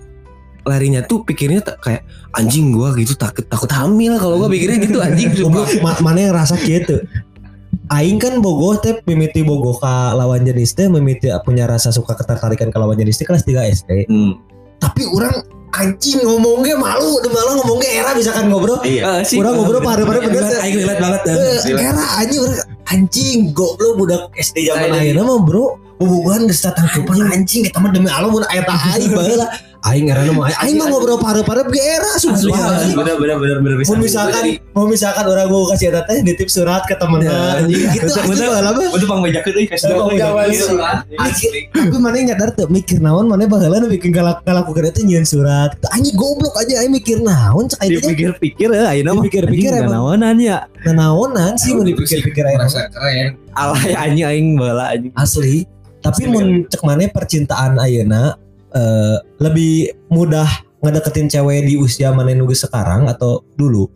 larinya 0.63 1.03
tuh 1.03 1.24
pikirnya 1.24 1.60
tak 1.60 1.77
kayak 1.84 2.01
anjing 2.34 2.72
gua 2.72 2.96
gitu 2.96 3.13
takut 3.13 3.43
takut 3.48 3.67
hamil 3.72 4.15
kalau 4.17 4.39
gua 4.39 4.50
pikirnya 4.50 4.79
gitu 4.84 5.00
anjing 5.03 5.29
Goblok, 5.36 5.70
ma- 5.84 6.00
mana 6.00 6.20
yang 6.32 6.36
rasa 6.36 6.55
gitu 6.60 7.03
Aing 7.91 8.15
kan 8.17 8.39
bogoh 8.39 8.79
teh 8.79 9.03
mimiti 9.03 9.43
bogoh 9.43 9.75
ka 9.75 10.15
lawan 10.15 10.48
jenis 10.48 10.72
teh 10.72 10.88
mimiti 10.88 11.27
punya 11.43 11.67
rasa 11.67 11.91
suka 11.91 12.15
ketertarikan 12.15 12.72
ke 12.72 12.77
lawan 12.79 12.96
jenis 12.96 13.20
teh 13.20 13.27
kelas 13.27 13.43
3 13.43 13.60
SD. 13.75 13.89
hmm. 14.08 14.34
Tapi 14.79 15.03
orang 15.03 15.43
anjing 15.74 16.22
ngomongnya 16.24 16.79
malu, 16.79 17.20
udah 17.20 17.32
malah 17.34 17.53
ngomongnya 17.60 17.89
era 17.91 18.12
misalkan 18.15 18.48
ngobrol. 18.48 18.79
Eh, 18.88 19.01
sih 19.27 19.41
Orang 19.41 19.58
ngobrol 19.60 19.84
pada-pada 19.84 20.22
bener 20.22 20.41
teh. 20.48 20.60
aing 20.63 20.75
relate 20.79 21.01
banget 21.01 21.22
ya. 21.27 21.34
Eh, 21.36 21.82
Era 21.82 22.03
anjing 22.24 22.39
orang 22.46 22.58
anjing 22.88 23.38
goblok 23.51 23.93
budak 24.00 24.22
SD 24.38 24.70
zaman 24.70 24.89
ayeuna 24.93 25.24
mah 25.27 25.39
bro. 25.43 25.65
Hubungan 26.00 26.50
geus 26.50 26.62
tatang 26.63 26.88
anjing 27.29 27.67
eta 27.67 27.77
mah 27.84 27.91
demi 27.91 28.10
Allah 28.10 28.29
mun 28.32 28.46
aya 28.48 28.63
tah 28.63 28.79
aing 28.96 29.12
baheula. 29.12 29.48
Aing 29.84 30.08
era 30.08 30.24
mah 30.32 30.48
aing 30.63 30.80
mah 30.80 30.88
ngobrol 30.88 31.20
parep-parep 31.20 31.68
ge 31.68 31.82
era 31.84 32.12
sumpah. 32.16 32.88
bener 32.96 33.16
bener 33.20 33.36
bener 33.36 33.58
bener 33.60 33.75
bisa 33.84 33.92
mau 33.92 34.00
misalkan 34.00 34.44
mau 34.72 34.86
misalkan 34.88 35.25
orang 35.28 35.52
gue 35.52 35.60
kasih 35.75 35.88
eta 35.92 36.02
teh 36.08 36.18
nitip 36.24 36.48
surat 36.48 36.88
ke 36.88 36.96
temennya 36.96 37.36
Ya, 37.63 37.92
gitu 37.92 38.08
bener, 38.08 38.24
anjing 38.24 38.32
bener. 38.32 38.48
baheula 38.48 38.72
mah 38.72 38.88
udah 38.96 39.08
bang 39.12 39.22
bejakeun 39.28 39.54
euy 39.60 39.68
kasih 39.68 39.86
bejakeun. 39.92 40.78
Asli. 41.20 41.62
tapi 41.74 41.98
mana 42.00 42.18
nyadar 42.24 42.50
tuh 42.56 42.68
mikir 42.72 42.98
naon 43.04 43.28
mana 43.28 43.44
baheula 43.44 43.84
nu 43.84 43.92
bikin 43.92 44.16
galak 44.16 44.40
ngalakukeun 44.48 44.88
itu 44.88 45.02
nyieun 45.04 45.28
surat. 45.28 45.75
Anjing 45.92 46.16
goblok 46.16 46.56
aja 46.56 46.80
aing 46.80 46.94
mikir 46.96 47.20
naon 47.20 47.68
cek 47.68 47.80
aing 47.84 47.92
teh. 48.00 48.08
Dipikir-pikir 48.08 48.70
ya 48.72 48.88
ayeuna 48.96 49.12
mah. 49.20 49.24
Dipikir-pikir 49.28 49.72
naonan 49.84 50.36
ya. 50.40 50.63
Nah, 50.88 50.94
naonan 50.96 51.60
sih 51.60 51.75
mau 51.75 51.84
dipikir-pikir 51.84 52.44
aing 52.48 52.60
merasa 52.60 52.88
keren. 52.88 53.36
Alay 53.52 53.92
anjing 54.00 54.25
aing 54.25 54.48
baheula 54.56 54.86
anjing. 54.96 55.12
Asli. 55.20 55.68
Tapi 56.04 56.28
mun 56.28 56.68
cek 56.68 56.84
mana 56.84 57.08
percintaan 57.08 57.80
ayeuna 57.80 58.36
eh, 58.74 59.18
lebih 59.39 59.94
mudah 60.10 60.48
ngedeketin 60.84 61.32
cewek 61.32 61.63
di 61.63 61.80
usia 61.80 62.12
mana 62.12 62.36
nugas 62.36 62.62
sekarang 62.62 63.08
atau 63.08 63.42
dulu? 63.56 63.88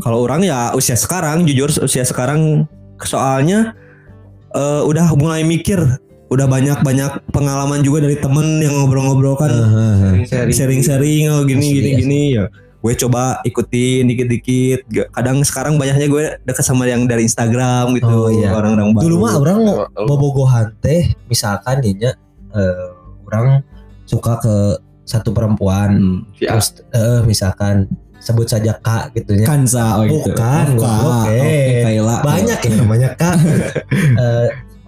Kalau 0.00 0.24
orang 0.24 0.42
ya 0.42 0.72
usia 0.72 0.94
sekarang 0.94 1.44
jujur 1.44 1.68
usia 1.82 2.02
sekarang 2.02 2.64
soalnya 3.02 3.74
eh, 4.52 4.82
udah 4.84 5.12
mulai 5.18 5.42
mikir 5.42 5.78
udah 6.32 6.48
banyak 6.48 6.80
banyak 6.80 7.12
pengalaman 7.28 7.84
juga 7.84 8.08
dari 8.08 8.16
temen 8.16 8.56
yang 8.64 8.72
ngobrol-ngobrol 8.72 9.36
kan. 9.36 9.52
Sharing-sharing 10.48 11.28
oh 11.28 11.44
gini 11.44 11.60
Asli, 11.60 11.76
gini 11.76 11.90
asli. 11.92 12.00
gini 12.00 12.20
ya. 12.40 12.44
Gue 12.82 12.98
coba 12.98 13.38
ikutin 13.46 14.10
dikit-dikit. 14.10 14.80
Kadang 15.14 15.44
sekarang 15.46 15.78
banyaknya 15.78 16.08
gue 16.08 16.22
deket 16.42 16.64
sama 16.66 16.88
yang 16.88 17.06
dari 17.06 17.28
Instagram 17.28 17.94
gitu 17.94 18.10
Oh, 18.10 18.26
iya. 18.26 18.50
orang-orang 18.50 18.90
baru 18.96 19.04
dulu 19.06 19.16
mah 19.22 19.34
orang 19.38 19.58
Oh, 19.94 20.08
bobogohan 20.08 20.72
teh 20.82 21.14
misalkan 21.30 21.78
dia 21.84 22.16
eh, 22.56 22.86
orang 23.24 23.62
suka 24.04 24.38
ke 24.38 24.56
satu 25.02 25.30
perempuan 25.30 25.90
Hmm. 25.92 26.18
Si 26.32 26.44
A. 26.44 26.54
terus 26.54 26.68
eh, 26.88 27.20
misalkan 27.22 27.86
sebut 28.16 28.46
saja 28.46 28.76
kak 28.76 29.10
gitu 29.12 29.34
ya 29.34 29.44
Kansa 29.44 29.98
oh 29.98 30.06
gitu 30.06 30.30
Bukan, 30.30 30.66
goblok, 30.74 31.26
eh. 31.28 31.42
Oke, 31.42 31.74
Kayla. 31.82 32.16
banyak 32.22 32.58
yang 32.60 32.76
namanya 32.78 33.08
kak 33.14 33.34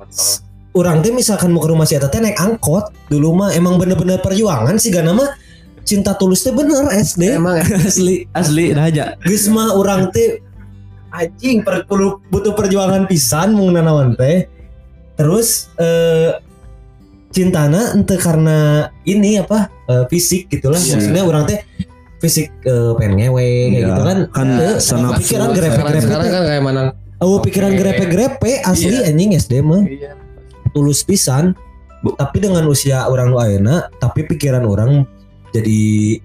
s- 0.08 0.40
orang 0.74 1.00
teh 1.00 1.10
misalkan 1.10 1.50
mau 1.50 1.58
ke 1.58 1.68
rumah 1.68 1.82
si 1.82 1.94
teh 1.94 2.20
naik 2.20 2.34
angkot 2.36 2.90
dulu 3.06 3.34
mah 3.36 3.50
emang 3.52 3.74
bener-bener 3.74 4.18
perjuangan 4.18 4.74
sih 4.74 4.90
gak 4.90 5.02
nama 5.02 5.34
cinta 5.82 6.14
tulus 6.14 6.42
teh 6.42 6.50
bener 6.50 6.90
SD 6.90 7.34
Emang 7.34 7.58
ya? 7.58 7.64
asli 7.84 8.26
asli 8.32 8.70
dah 8.70 8.84
aja 8.84 9.04
geus 9.20 9.46
mah 9.46 9.70
orang 9.70 10.10
teh 10.10 10.38
anjing 11.10 11.62
per, 11.62 11.82
perlu- 11.84 12.18
butuh 12.24 12.54
perjuangan 12.54 13.06
pisan 13.06 13.52
mau 13.52 13.66
nanawan 13.66 14.14
teh 14.14 14.46
terus 15.14 15.70
eh 15.76 16.38
cintana 17.34 17.92
ente 17.92 18.14
karena 18.14 18.56
ini 19.02 19.36
apa 19.36 19.66
eh, 19.84 20.06
fisik 20.06 20.46
gitulah 20.48 20.78
Iya. 20.78 20.94
maksudnya 20.94 21.22
orang 21.22 21.44
teh 21.44 21.60
fisik 22.16 22.48
eh, 22.62 22.92
pengen 22.94 23.14
ngewe 23.18 23.42
kayak 23.42 23.74
Iya. 23.74 23.88
gitu 23.90 24.02
kan. 24.02 24.18
Kan 24.30 24.48
Teu, 24.54 24.72
senap- 24.78 25.18
pikiran 25.18 25.48
Sekarang, 25.50 25.50
grepe-grepe 25.52 26.00
sekarang 26.00 26.28
kan 26.30 26.42
kayak 26.44 26.62
mana? 26.62 26.82
Oh 27.18 27.36
pikiran 27.38 27.72
grepe-grepe 27.74 28.52
asli 28.62 28.96
anjing 29.00 29.34
SD 29.34 29.60
mah. 29.60 29.82
Iya. 29.82 30.14
tulus 30.70 31.02
pisan. 31.02 31.54
Bu- 32.00 32.14
tapi 32.14 32.36
dengan 32.36 32.66
usia 32.66 33.06
orang 33.06 33.28
lu 33.28 33.38
ayeuna 33.38 33.88
tapi 33.96 34.22
pikiran 34.24 34.62
orang 34.62 35.06
jadi 35.50 35.80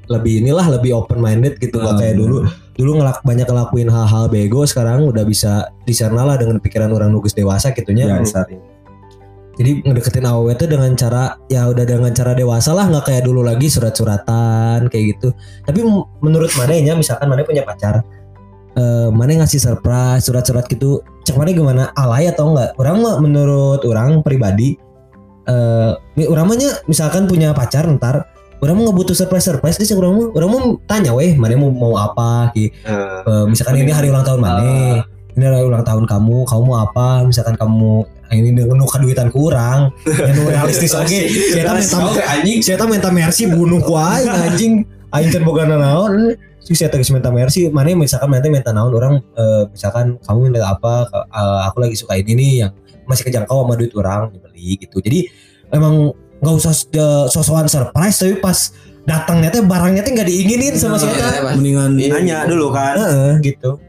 lebih 0.07 0.41
inilah 0.41 0.65
lebih 0.71 0.91
open 0.95 1.17
minded 1.17 1.55
gitu 1.55 1.77
gak 1.77 1.97
kayak 1.97 2.15
dulu. 2.15 2.49
Dulu 2.73 2.91
ngelak 2.97 3.21
banyak 3.21 3.45
ngelakuin 3.45 3.87
hal-hal 3.87 4.25
bego 4.25 4.63
sekarang 4.63 5.05
udah 5.05 5.21
bisa 5.21 5.67
di 5.83 5.91
sana 5.91 6.23
lah 6.23 6.35
dengan 6.35 6.57
pikiran 6.57 6.89
orang 6.89 7.09
nugus 7.09 7.31
dewasa 7.31 7.69
gitunya. 7.71 8.07
Ya. 8.07 8.17
Jadi 9.59 9.83
ngedeketin 9.83 10.23
aww 10.23 10.47
itu 10.47 10.63
dengan 10.71 10.95
cara 10.95 11.35
ya 11.51 11.67
udah 11.67 11.83
dengan 11.83 12.15
cara 12.15 12.31
dewasa 12.31 12.71
lah 12.71 12.87
nggak 12.87 13.11
kayak 13.11 13.27
dulu 13.27 13.43
lagi 13.43 13.67
surat-suratan 13.67 14.87
kayak 14.87 15.19
gitu. 15.19 15.35
Tapi 15.67 15.83
menurut 16.23 16.47
mananya 16.55 16.95
misalkan 16.95 17.27
mana 17.27 17.43
punya 17.43 17.67
pacar 17.67 17.99
eh 18.79 19.09
mana 19.11 19.43
ngasih 19.43 19.59
surprise 19.59 20.23
surat-surat 20.23 20.63
gitu 20.71 21.03
cek 21.27 21.35
mana 21.35 21.51
gimana? 21.51 21.83
Alay 21.99 22.31
atau 22.31 22.55
enggak 22.55 22.71
orang 22.79 23.03
mah 23.03 23.15
menurut 23.19 23.83
orang 23.83 24.23
pribadi 24.23 24.79
eh 25.43 25.91
mi- 26.15 26.29
orang 26.31 26.55
mahnya 26.55 26.79
misalkan 26.87 27.27
punya 27.27 27.51
pacar 27.51 27.83
ntar 27.99 28.31
orang 28.63 28.75
mau 28.79 28.91
ngebutuh 28.91 29.17
surprise 29.17 29.51
surprise 29.51 29.75
dia 29.75 29.91
orang 29.97 30.15
mau 30.15 30.25
orang 30.39 30.49
mau 30.55 30.61
tanya 30.87 31.11
weh 31.11 31.35
mana 31.35 31.59
mau 31.59 31.67
mau 31.67 31.93
apa? 31.99 32.55
Gitu 32.55 32.71
Eh, 33.27 33.45
misalkan 33.51 33.75
ini 33.75 33.91
hari 33.91 34.07
ulang 34.07 34.23
tahun 34.23 34.39
mana 34.39 34.63
ini 35.39 35.47
hari 35.47 35.63
ulang 35.63 35.81
tahun 35.81 36.03
kamu 36.03 36.43
kamu 36.43 36.63
mau 36.67 36.83
apa? 36.83 37.23
Misalkan 37.23 37.55
kamu 37.55 38.03
ini 38.29 38.51
nu 38.53 38.85
kaduitan 38.85 39.31
kurang 39.31 39.89
yang 40.05 40.37
realistis 40.45 40.93
oke 40.93 41.07
saya 41.09 41.65
minta 41.79 41.97
Oke 42.05 42.21
anjing. 42.21 42.59
saya 42.61 42.83
minta 42.85 43.09
mercy? 43.09 43.47
Bunuh 43.47 43.79
ku 43.79 43.95
aing 43.95 44.27
anjing. 44.27 44.73
Aing 45.09 45.33
teh 45.33 45.41
boga 45.41 45.65
naon 45.65 46.35
si 46.61 46.75
saya 46.75 46.91
teh 46.91 47.01
geus 47.01 47.09
minta 47.09 47.31
mercy? 47.31 47.71
Mana 47.71 47.95
misalkan 47.95 48.29
teh 48.37 48.51
minta 48.51 48.69
naon 48.69 48.91
orang 48.91 49.23
eh, 49.33 49.63
misalkan 49.71 50.19
kamu 50.21 50.51
minta 50.51 50.67
apa 50.67 51.07
eh, 51.09 51.59
aku 51.65 51.77
lagi 51.81 51.95
suka 51.95 52.19
ini 52.19 52.35
nih 52.35 52.51
yang 52.61 52.71
masih 53.09 53.25
kejangkau 53.25 53.65
sama 53.65 53.73
duit 53.73 53.95
orang 53.97 54.29
dibeli 54.29 54.77
gitu. 54.77 55.01
Jadi 55.01 55.25
emang 55.73 56.13
nggak 56.39 56.53
usah 56.53 56.75
sosokan 57.27 57.65
surprise 57.65 58.21
tapi 58.21 58.37
pas 58.37 58.69
datangnya 59.09 59.49
teh 59.49 59.65
barangnya 59.65 60.05
teh 60.05 60.13
nggak 60.13 60.29
diinginin 60.29 60.77
sama 60.77 61.01
si 61.01 61.09
Eta 61.09 61.49
mendingan 61.57 61.97
Iya. 61.97 62.13
nanya 62.13 62.37
dulu 62.45 62.69
kan. 62.69 62.93
Gitu 63.41 63.88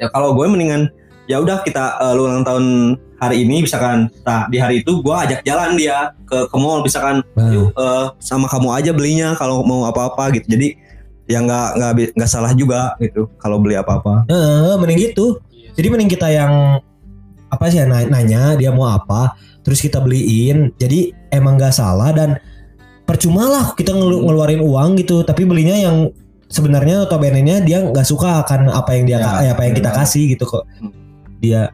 ya 0.00 0.08
kalau 0.08 0.32
gue 0.32 0.46
mendingan 0.46 0.88
ya 1.26 1.38
udah 1.38 1.60
kita 1.60 2.00
eh, 2.00 2.12
lu 2.12 2.24
ulang 2.24 2.42
tahun 2.42 2.66
hari 3.16 3.44
ini 3.44 3.62
misalkan 3.62 4.08
nah 4.24 4.48
di 4.48 4.56
hari 4.56 4.80
itu 4.80 4.98
gue 4.98 5.12
ajak 5.14 5.44
jalan 5.44 5.76
dia 5.76 6.16
ke 6.24 6.48
ke 6.48 6.56
mall 6.56 6.80
misalkan 6.80 7.20
Nah. 7.32 7.52
yuk 7.52 7.70
eh, 7.70 8.04
sama 8.18 8.48
kamu 8.48 8.68
aja 8.72 8.90
belinya 8.90 9.28
kalau 9.34 9.60
mau 9.60 9.84
apa-apa 9.84 10.32
gitu 10.32 10.48
jadi 10.48 10.74
ya 11.28 11.38
nggak 11.38 11.68
nggak 11.76 11.92
nggak 12.16 12.26
salah 12.26 12.50
juga 12.50 12.96
gitu 12.98 13.30
kalau 13.36 13.60
beli 13.60 13.76
apa-apa 13.76 14.26
Heeh, 14.26 14.74
mending 14.74 14.98
gitu. 15.06 15.38
Jadi 15.70 15.86
mending 15.86 16.10
kita 16.10 16.26
yang 16.26 16.82
apa 17.46 17.70
sih 17.70 17.78
ya, 17.78 17.86
na- 17.86 18.02
nanya 18.04 18.58
dia 18.58 18.74
mau 18.74 18.90
apa, 18.90 19.38
terus 19.62 19.78
kita 19.78 20.02
beliin. 20.02 20.74
Jadi 20.74 21.14
emang 21.30 21.54
nggak 21.54 21.70
salah 21.70 22.10
dan 22.10 22.34
percuma 23.02 23.46
lah 23.46 23.64
kita 23.74 23.90
ngelu- 23.90 24.22
ngeluarin 24.22 24.58
uang 24.58 24.98
gitu, 24.98 25.22
tapi 25.22 25.46
belinya 25.46 25.78
yang 25.78 26.10
sebenarnya 26.50 27.06
notabene-nya 27.06 27.62
dia 27.62 27.78
nggak 27.80 28.04
suka 28.04 28.42
akan 28.44 28.68
apa 28.68 28.98
yang 28.98 29.04
dia 29.06 29.18
Ya, 29.22 29.30
eh, 29.46 29.50
apa 29.54 29.62
yang 29.70 29.74
kita 29.78 29.90
kasih 29.94 30.34
gitu 30.34 30.44
kok. 30.44 30.66
Hmm. 30.82 30.90
Dia 31.40 31.70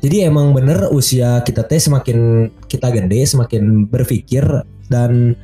jadi 0.00 0.28
emang 0.28 0.52
bener 0.52 0.88
usia 0.92 1.40
kita 1.42 1.64
teh 1.66 1.80
semakin 1.80 2.48
kita 2.68 2.88
gede 2.92 3.20
semakin 3.26 3.84
berpikir 3.88 4.44
dan 4.88 5.34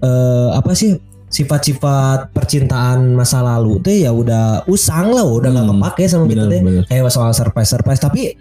eh, 0.00 0.48
apa 0.52 0.72
sih 0.74 0.98
sifat-sifat 1.32 2.36
percintaan 2.36 3.16
masa 3.16 3.40
lalu 3.40 3.80
teh 3.80 4.04
ya 4.04 4.12
udah 4.12 4.68
usang 4.68 5.16
lah 5.16 5.24
udah 5.24 5.48
nggak 5.48 5.64
Hmm, 5.64 5.80
kepake 5.80 6.04
sama 6.08 6.24
kita 6.28 6.44
teh. 6.44 6.60
bener. 6.60 6.82
Kayak 6.84 7.08
soal 7.08 7.32
surprise 7.32 7.72
surprise 7.72 8.00
tapi 8.00 8.36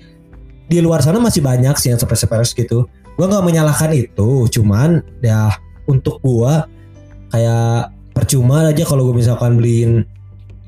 di 0.67 0.79
luar 0.79 0.99
sana 1.03 1.19
masih 1.19 1.39
banyak 1.39 1.75
sih 1.79 1.91
yang 1.91 1.99
surprise 1.99 2.23
surprise 2.27 2.51
gitu. 2.51 2.83
Gua 3.15 3.27
nggak 3.31 3.43
menyalahkan 3.47 3.91
itu 3.95 4.47
cuman 4.51 5.03
ya 5.23 5.55
untuk 5.87 6.19
gua 6.19 6.67
kayak 7.31 7.95
percuma 8.21 8.69
aja 8.69 8.85
kalau 8.85 9.09
gue 9.09 9.17
misalkan 9.17 9.57
beliin 9.57 10.05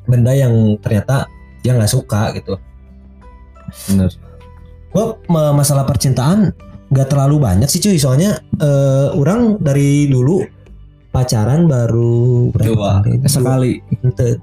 benda 0.09 0.33
yang 0.33 0.73
ternyata 0.81 1.29
dia 1.61 1.77
nggak 1.77 1.87
suka 1.87 2.33
gitu. 2.33 2.57
Bener. 3.87 4.09
Ma- 5.29 5.53
masalah 5.53 5.85
percintaan 5.85 6.49
nggak 6.89 7.07
terlalu 7.13 7.37
banyak 7.37 7.69
sih 7.69 7.77
cuy. 7.77 8.01
Soalnya 8.01 8.41
eh, 8.57 9.07
orang 9.13 9.61
dari 9.61 10.09
dulu 10.09 10.41
pacaran 11.13 11.69
baru 11.69 12.49
Dua. 12.51 13.05
kali? 13.05 13.21
sekali. 13.29 13.71
Ente. 14.01 14.41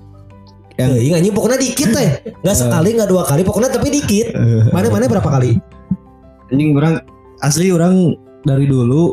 Yang- 0.78 0.96
Eh, 0.96 1.00
ingatnya 1.12 1.30
pokoknya 1.36 1.58
dikit 1.60 1.88
teh 1.92 2.08
nggak 2.40 2.56
sekali 2.56 2.96
nggak 2.96 3.10
dua 3.10 3.22
kali 3.28 3.44
pokoknya 3.44 3.68
tapi 3.68 3.92
dikit. 3.92 4.32
Mana 4.72 4.88
mana 4.88 5.10
berapa 5.10 5.28
kali? 5.28 5.60
Anjing 6.48 6.72
orang 6.72 7.04
asli 7.44 7.68
orang 7.68 8.16
dari 8.48 8.64
dulu 8.64 9.12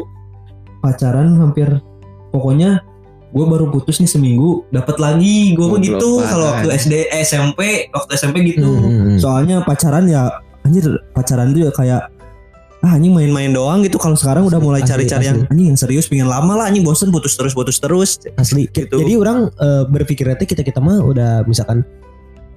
pacaran 0.79 1.35
hampir 1.35 1.67
pokoknya 2.31 2.86
gue 3.37 3.45
baru 3.45 3.65
putus 3.69 4.01
nih 4.01 4.09
seminggu 4.09 4.65
dapat 4.73 4.97
lagi. 4.97 5.53
Gue 5.53 5.69
begitu 5.77 6.01
banget. 6.17 6.29
kalau 6.33 6.45
waktu 6.49 6.67
SD 6.73 6.93
eh, 7.13 7.21
SMP 7.21 7.59
waktu 7.93 8.11
SMP 8.17 8.35
gitu. 8.49 8.65
Hmm. 8.65 9.21
soalnya 9.21 9.61
pacaran 9.61 10.09
ya 10.09 10.41
anjir 10.65 10.89
pacaran 11.13 11.53
tuh 11.53 11.69
ya 11.69 11.71
kayak 11.71 12.01
ah 12.81 12.93
anjing 12.93 13.13
main-main 13.13 13.53
doang 13.53 13.85
gitu. 13.85 14.01
Kalau 14.01 14.17
sekarang 14.17 14.49
udah 14.49 14.57
mulai 14.57 14.81
cari-cari 14.81 15.29
yang 15.29 15.45
anjing 15.45 15.67
yang 15.73 15.77
serius 15.77 16.09
pengen 16.09 16.25
lama 16.25 16.57
lah 16.57 16.65
anjing 16.69 16.81
bosen 16.81 17.13
putus 17.13 17.37
terus 17.37 17.53
putus 17.53 17.77
terus. 17.77 18.17
Asli. 18.41 18.65
Gitu. 18.73 18.97
jadi 18.97 19.13
orang 19.21 19.53
eh, 19.53 19.83
berpikirnya 19.85 20.35
teh 20.41 20.49
kita 20.49 20.65
kita 20.65 20.81
mah 20.81 21.05
udah 21.05 21.45
misalkan 21.45 21.85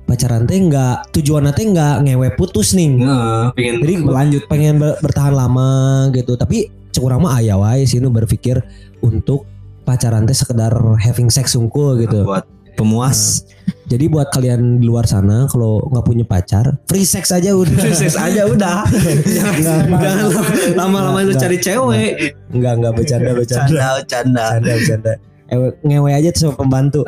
pacaran 0.08 0.42
teh 0.42 0.58
nggak 0.58 1.14
tujuan 1.14 1.54
teh 1.54 1.64
nggak 1.70 2.02
ngewe 2.02 2.28
putus 2.34 2.75
nih. 2.75 2.99
Nah, 2.99 3.54
pengen 3.54 3.78
Jadi 3.78 3.94
berlanjut 4.02 4.42
pengen 4.50 4.75
ber- 4.82 4.99
bertahan 4.99 5.37
lama 5.37 6.08
gitu. 6.10 6.34
Tapi 6.34 6.80
urang 6.99 7.22
mah 7.22 7.38
aya 7.38 7.54
wae 7.54 7.87
sih 7.87 8.02
nu 8.02 8.10
berpikir 8.10 8.58
untuk 9.00 9.46
pacaran 9.84 10.25
teh 10.25 10.37
sekedar 10.37 10.72
having 11.00 11.28
sex 11.28 11.52
sungkul 11.54 11.99
gitu 11.99 12.25
buat 12.25 12.44
pemuas 12.75 13.44
Jadi 13.90 14.06
buat 14.06 14.30
kalian 14.30 14.78
di 14.78 14.87
luar 14.87 15.02
sana 15.02 15.50
kalau 15.50 15.82
nggak 15.90 16.06
punya 16.06 16.22
pacar, 16.22 16.78
free 16.87 17.02
sex 17.02 17.34
aja 17.34 17.50
udah. 17.58 17.75
Sukses 17.75 18.14
aja 18.14 18.46
udah 18.46 18.87
jangan 19.34 20.30
lama-lama 20.78 21.26
lu 21.26 21.34
cari 21.34 21.58
cewek 21.58 22.38
Enggak 22.54 22.78
enggak 22.78 22.92
bercanda 22.94 23.30
bercanda. 23.34 23.66
canda 24.06 24.46
Bercanda 24.54 24.72
bercanda. 24.78 25.12
Eh, 25.50 25.58
ngewe 25.82 26.10
aja 26.14 26.30
tuh 26.30 26.40
sama 26.46 26.54
pembantu. 26.62 27.02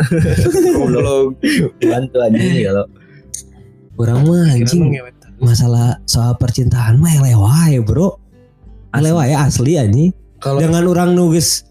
bantu 1.79 2.17
aja 2.19 2.39
kalau 2.67 2.85
Orang 4.03 4.19
mah 4.27 4.51
anjing 4.51 4.99
masalah 5.39 6.03
soal 6.11 6.35
percintaan 6.35 6.99
mah 6.99 7.15
eleh 7.15 7.39
wae, 7.39 7.79
Bro. 7.79 8.19
Eleh 8.91 9.15
wae 9.15 9.35
asli 9.39 9.79
anjing. 9.79 10.11
Kalau 10.43 10.59
Dengan 10.59 10.83
orang 10.91 11.15
nugas 11.15 11.63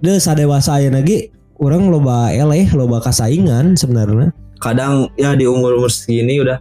deh 0.00 0.16
sadewasa 0.16 0.76
aya 0.76 0.88
lagi 0.88 1.28
orang 1.56 1.88
loba 1.88 2.30
eleh, 2.30 2.72
loba 2.72 2.98
kasaingan 2.98 3.74
sebenarnya. 3.74 4.32
kadang 4.58 5.08
ya 5.14 5.32
di 5.32 5.44
umur 5.44 5.72
umur 5.74 5.88
segini 5.88 6.36
udah 6.36 6.60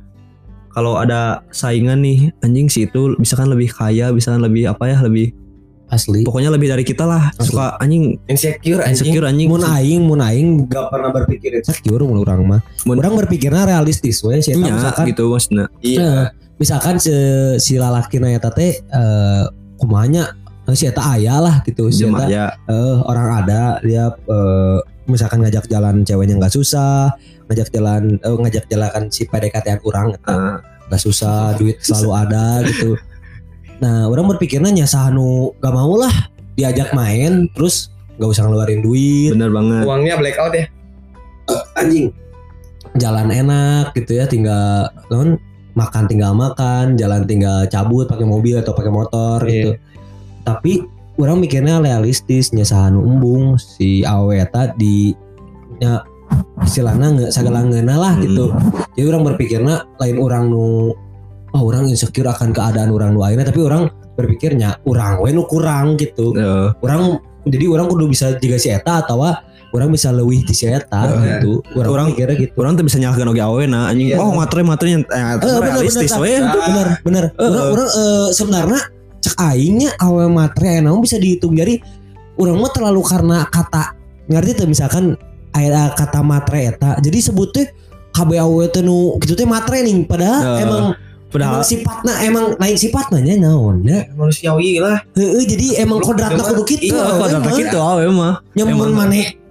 kalau 0.69 0.95
ada 0.95 1.43
saingan 1.49 1.99
nih 1.99 2.31
anjing 2.39 2.67
sih 2.67 2.83
itu 2.83 3.11
bisa 3.15 3.35
kan 3.35 3.47
lebih 3.47 3.67
kaya 3.69 4.11
bisa 4.11 4.31
kan 4.31 4.39
lebih 4.39 4.67
apa 4.67 4.87
ya 4.87 4.99
lebih 4.99 5.35
Asli. 5.89 6.21
pokoknya 6.21 6.47
lebih 6.47 6.69
dari 6.69 6.83
kita 6.83 7.03
lah 7.03 7.27
Asli. 7.33 7.49
suka 7.49 7.75
anjing 7.77 8.15
insecure 8.25 8.79
anjing. 8.79 9.09
insecure 9.09 9.25
anjing 9.25 9.49
Mun 9.49 9.65
aing, 9.65 10.01
mun 10.01 10.21
aing 10.21 10.47
gak 10.67 10.87
pernah 10.87 11.09
berpikir 11.09 11.59
insecure 11.59 12.05
mun 12.05 12.21
orang 12.21 12.39
mah. 12.45 12.61
Mun- 12.85 12.99
Orang 12.99 13.17
berpikirnya 13.17 13.65
realistis 13.65 14.21
we 14.21 14.37
sih 14.37 14.53
misalkan 14.53 15.03
gitu 15.05 15.27
maksudnya 15.27 15.65
Iya. 15.81 15.99
Eh, 15.99 16.25
misalkan 16.55 17.01
si, 17.01 17.11
si 17.57 17.75
lalaki 17.75 18.15
na 18.15 18.31
eta 18.31 18.47
teh 18.47 18.79
eh 18.79 19.43
kumanya 19.75 20.39
eh, 20.69 20.75
si 20.75 20.85
eta 20.85 21.01
aya 21.03 21.35
lah 21.37 21.55
gitu 21.61 21.89
si 21.89 22.05
Jemaah 22.05 22.23
eta. 22.23 22.29
ya. 22.29 22.45
Eh, 22.65 22.95
orang 23.01 23.27
ada 23.39 23.61
dia 23.81 24.05
eh, 24.07 24.77
misalkan 25.05 25.41
ngajak 25.41 25.65
jalan 25.65 26.01
ceweknya 26.01 26.37
nggak 26.37 26.53
susah 26.53 27.09
ngajak 27.45 27.67
jalan 27.69 28.15
eh, 28.15 28.37
ngajak 28.37 28.65
jalan 28.67 29.09
si 29.09 29.25
PDKT 29.25 29.81
orang 29.81 30.13
Ah. 30.23 30.61
nggak 30.87 31.01
susah 31.01 31.53
duit 31.55 31.77
selalu 31.79 32.09
ada 32.15 32.45
gitu. 32.63 32.93
Nah 33.79 34.05
orang 34.05 34.27
berpikirnya 34.27 34.69
nyasa 34.75 35.07
nu 35.07 35.55
gak 35.55 35.71
mau 35.71 35.95
lah 35.95 36.11
diajak 36.53 36.91
main 36.91 37.47
terus 37.49 37.89
nggak 38.15 38.29
usah 38.29 38.43
ngeluarin 38.43 38.81
duit. 38.81 39.31
Bener 39.31 39.49
banget. 39.49 39.83
Uangnya 39.83 40.15
blackout 40.15 40.53
ya. 40.53 40.65
anjing. 41.75 42.13
Jalan 42.93 43.29
enak 43.29 43.93
gitu 43.93 44.13
ya 44.13 44.25
tinggal 44.25 44.89
non 45.07 45.37
makan 45.71 46.03
tinggal 46.05 46.33
makan 46.33 46.97
jalan 46.97 47.23
tinggal 47.23 47.63
cabut 47.65 48.03
pakai 48.03 48.25
mobil 48.25 48.57
atau 48.57 48.73
pakai 48.73 48.91
motor 48.91 49.39
Iya. 49.41 49.49
gitu 49.49 49.69
tapi 50.51 50.81
orang 51.15 51.37
mikirnya 51.37 51.77
realistis 51.77 52.49
nya 52.49 52.63
sahanu 52.63 53.03
embung 53.03 53.55
si 53.55 54.01
aweta 54.01 54.71
di 54.73 55.11
nya 55.77 56.01
istilahnya 56.59 57.07
nggak 57.11 57.31
segala 57.31 57.61
ngeuna 57.61 57.95
lah 57.95 58.13
Hmm. 58.15 58.23
gitu. 58.23 58.45
Jadi 58.93 59.05
orang 59.05 59.23
berpikirnya 59.25 59.75
lain 59.97 60.17
orang 60.17 60.43
nu 60.47 60.93
oh 61.49 61.61
orang 61.61 61.87
insecure 61.87 62.27
akan 62.27 62.51
keadaan 62.51 62.89
orang 62.89 63.11
nu 63.11 63.21
akhirnya. 63.21 63.49
Tapi 63.49 63.61
orang 63.61 63.89
berpikirnya 64.13 64.77
orang 64.83 65.19
we 65.19 65.31
nu 65.31 65.43
kurang 65.43 65.95
gitu. 65.95 66.35
Eh, 66.35 66.67
orang 66.79 67.17
jadi 67.43 67.65
orang 67.67 67.87
kudu 67.87 68.05
bisa 68.07 68.35
juga 68.35 68.59
si 68.59 68.69
eta 68.69 69.01
atau 69.01 69.23
orang 69.69 69.89
bisa 69.89 70.09
leuwih 70.09 70.43
di 70.43 70.51
si 70.51 70.65
eta 70.65 71.07
Eh, 71.07 71.39
gitu. 71.39 71.63
Orang, 71.73 71.89
orang- 71.89 72.07
pikirnya 72.11 72.35
gitu. 72.37 72.53
orang 72.57 72.73
tuh 72.73 72.83
bisa 72.83 72.97
nyalakan 72.97 73.29
oge 73.29 73.41
awe 73.41 73.63
nah 73.65 73.83
anjing. 73.87 74.07
Iya. 74.11 74.17
oh 74.19 74.31
matre 74.33 74.61
matre 74.61 74.87
yang 74.91 75.03
eh, 75.05 75.35
bener, 75.37 75.61
realistis 75.63 76.11
bener, 76.11 76.21
we 76.21 76.33
bener 76.35 76.87
bener 77.01 77.23
orang 77.37 77.55
Eh, 77.55 77.73
orang 77.73 77.89
eh, 77.89 78.27
sebenarnya 78.33 78.79
cek 79.29 79.37
aingnya 79.37 79.93
awe 80.01 80.25
matre 80.25 80.81
namun 80.81 81.05
bisa 81.05 81.21
dihitung? 81.21 81.53
Jadi 81.53 81.77
orang 82.41 82.57
mah 82.57 82.71
terlalu 82.73 83.01
karena 83.05 83.45
kata 83.45 83.93
ngerti 84.25 84.51
tuh 84.57 84.67
misalkan 84.67 85.13
aya 85.53 85.93
kata 85.93 86.25
matre 86.25 86.73
eta. 86.73 86.97
Jadi 86.97 87.19
sebutnya 87.21 87.69
KBAW 88.09 88.73
teh 88.73 88.81
nu 88.81 89.21
gitu 89.21 89.37
teh 89.37 89.45
matre 89.45 89.85
nih 89.85 90.09
padahal 90.09 90.41
Eh, 90.41 90.65
emang 90.65 90.83
padahal 91.29 91.61
emang 91.61 91.65
sifatnya 91.69 92.13
emang 92.25 92.45
lain 92.57 92.77
sifatnya 92.77 93.19
nya 93.21 93.35
naon 93.37 93.85
ya 93.85 94.09
Manusiawi 94.17 94.81
lah. 94.81 94.97
Heeh, 95.13 95.45
jadi 95.45 95.85
emang 95.85 96.01
kodratna 96.01 96.41
kudu 96.41 96.65
kitu. 96.65 96.89
Iya 96.89 97.21
mah. 97.21 97.53
gitu 97.53 97.77
awe 97.77 98.05
mah. 98.09 98.33
Nyamun 98.57 98.97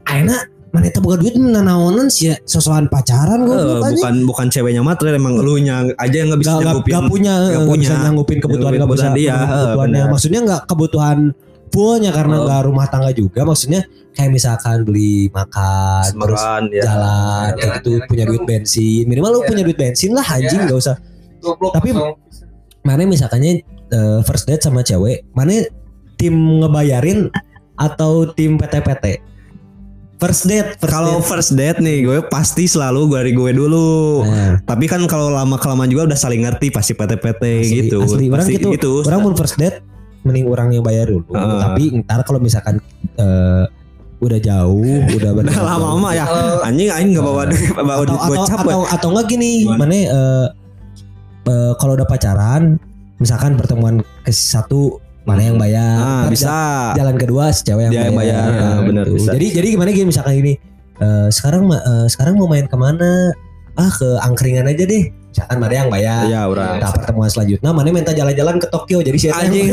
ayeuna 0.09 0.37
mana 0.69 0.89
teu 0.89 1.01
boga 1.01 1.17
duit 1.17 1.33
nanaonan 1.35 2.07
sih 2.07 2.37
sosokan 2.45 2.87
pacaran 2.87 3.41
Eh, 3.41 3.47
goblok 3.47 3.81
anjing. 3.81 3.97
bukan 3.97 4.15
bukan 4.27 4.47
ceweknya 4.49 4.83
matre 4.83 5.11
emang 5.11 5.35
lu 5.37 5.57
nya 5.57 5.81
aja 5.97 6.13
yang 6.15 6.29
nggak 6.29 6.41
bisa 6.41 6.51
Gak, 6.51 6.57
gak, 6.57 6.65
nyanggupin 6.67 6.93
gak 6.93 7.05
punya 7.09 7.35
Gak 7.35 7.49
nggak 7.49 7.65
punya. 7.67 7.81
bisa 7.81 7.95
nyanggupin 7.99 8.39
kebutuhan 8.39 8.73
gak 8.75 8.91
bisa 8.91 9.09
dia, 9.11 9.33
eh, 9.33 9.39
kebutuhannya 9.41 9.79
benar. 9.97 10.13
maksudnya 10.13 10.41
nggak 10.43 10.63
kebutuhan 10.67 11.19
fullnya 11.69 12.11
karena 12.11 12.35
Oh. 12.35 12.45
nggak 12.45 12.61
rumah 12.65 12.87
tangga 12.87 13.11
juga 13.13 13.41
maksudnya 13.43 13.81
kayak 14.11 14.31
misalkan 14.31 14.77
beli 14.83 15.29
makan 15.31 16.05
terus 16.11 16.37
Semeran 16.37 16.63
ya 16.71 16.83
jalan 16.83 17.49
kayak 17.55 17.73
gitu 17.79 17.91
punya 18.05 18.25
duit 18.25 18.43
bensin 18.43 19.05
minimal 19.05 19.31
lu 19.31 19.39
Iya. 19.39 19.49
punya 19.49 19.63
duit 19.63 19.79
bensin 19.79 20.11
lah 20.13 20.25
anjing 20.27 20.53
Iya. 20.55 20.67
nggak 20.67 20.81
usah 20.81 20.97
Goblok 21.39 21.73
Tapi- 21.73 21.93
mana 22.83 23.03
misalkannya 23.05 23.53
eh, 23.89 24.21
first 24.23 24.45
date 24.45 24.61
sama 24.61 24.81
cewek 24.81 25.29
mana 25.31 25.65
tim 26.15 26.35
ngebayarin 26.59 27.29
atau 27.75 28.27
tim 28.29 28.57
PT-PT 28.57 29.05
first 30.19 30.43
date 30.51 30.69
first 30.77 30.91
kalau 30.91 31.23
date. 31.23 31.27
first 31.31 31.53
date 31.55 31.79
nih 31.79 31.97
gue 32.05 32.19
pasti 32.27 32.67
selalu 32.67 33.15
dari 33.15 33.33
gue 33.33 33.51
dulu. 33.55 34.27
Nah, 34.27 34.59
tapi 34.67 34.91
kan 34.91 35.01
kalau 35.07 35.31
lama 35.31 35.57
kelamaan 35.57 35.89
juga 35.89 36.11
udah 36.13 36.19
saling 36.19 36.43
ngerti 36.45 36.75
pasti 36.75 36.93
PT-PT 36.93 37.43
Asli, 37.43 37.77
gitu. 37.87 37.99
asli. 38.03 38.27
Orang 38.27 38.45
pasti 38.45 38.53
gitu, 38.59 38.69
gitu. 38.75 38.93
orang 39.07 39.21
mau 39.23 39.33
first 39.39 39.57
date 39.57 39.81
mending 40.27 40.51
orang 40.51 40.75
yang 40.75 40.83
bayar 40.83 41.07
dulu. 41.07 41.25
Heeh. 41.31 41.59
tapi 41.63 41.85
ntar 42.03 42.21
kalau 42.27 42.43
misalkan 42.43 42.83
eh, 43.17 43.65
udah 44.19 44.39
jauh 44.43 44.99
udah 45.15 45.19
udah 45.23 45.33
benar 45.39 45.59
lama-lama 45.63 46.11
ya. 46.13 46.27
Anjing 46.67 46.91
aing 46.91 47.09
nggak 47.15 47.25
bawa 47.25 47.43
duit 47.47 47.71
bawa 47.73 48.03
atau 48.03 48.05
duit 48.11 48.19
atau, 48.19 48.35
gocap 48.35 48.59
atau, 48.67 48.81
atau 48.91 49.09
enggak 49.15 49.27
gini 49.31 49.53
Gimana? 49.65 49.79
mana 49.79 49.95
eh, 49.95 50.47
eh, 51.47 51.73
kalau 51.79 51.93
udah 51.95 52.07
pacaran 52.11 52.63
misalkan 53.23 53.55
pertemuan 53.55 54.03
ke 54.27 54.31
satu 54.35 54.99
mana 55.29 55.43
yang 55.45 55.61
bayar? 55.61 55.97
Ah 56.01 56.21
Ntar 56.25 56.33
bisa. 56.33 56.57
jalan 56.97 57.17
kedua 57.21 57.45
si 57.53 57.61
cewek 57.63 57.83
yang 57.87 57.93
Dia 57.93 58.03
yang 58.09 58.17
bayar, 58.17 58.49
bayar, 58.49 58.77
gitu. 58.81 59.11
bisa. 59.15 59.31
jadi 59.37 59.47
jadi 59.61 59.67
gimana 59.77 59.89
gini 59.93 60.07
misalkan 60.09 60.35
gini 60.35 60.55
eh, 60.99 61.29
sekarang 61.29 61.63
eh, 61.69 62.07
sekarang 62.09 62.35
mau 62.35 62.49
main 62.49 62.65
ke 62.65 62.77
mana 62.81 63.37
ah 63.79 63.91
ke 63.91 64.09
angkringan 64.21 64.67
aja 64.67 64.85
deh. 64.85 65.05
Misalkan 65.29 65.59
mana 65.61 65.75
yang 65.77 65.89
bayar. 65.89 66.25
Ya 66.27 66.41
orang 66.45 66.81
Nah 66.81 66.91
pertemuan 66.91 67.31
selanjutnya. 67.31 67.71
Mana 67.71 67.95
minta 67.95 68.11
jalan-jalan 68.11 68.59
ke 68.59 68.67
Tokyo 68.67 68.99
jadi 69.01 69.15
saya 69.21 69.35
anjing. 69.39 69.71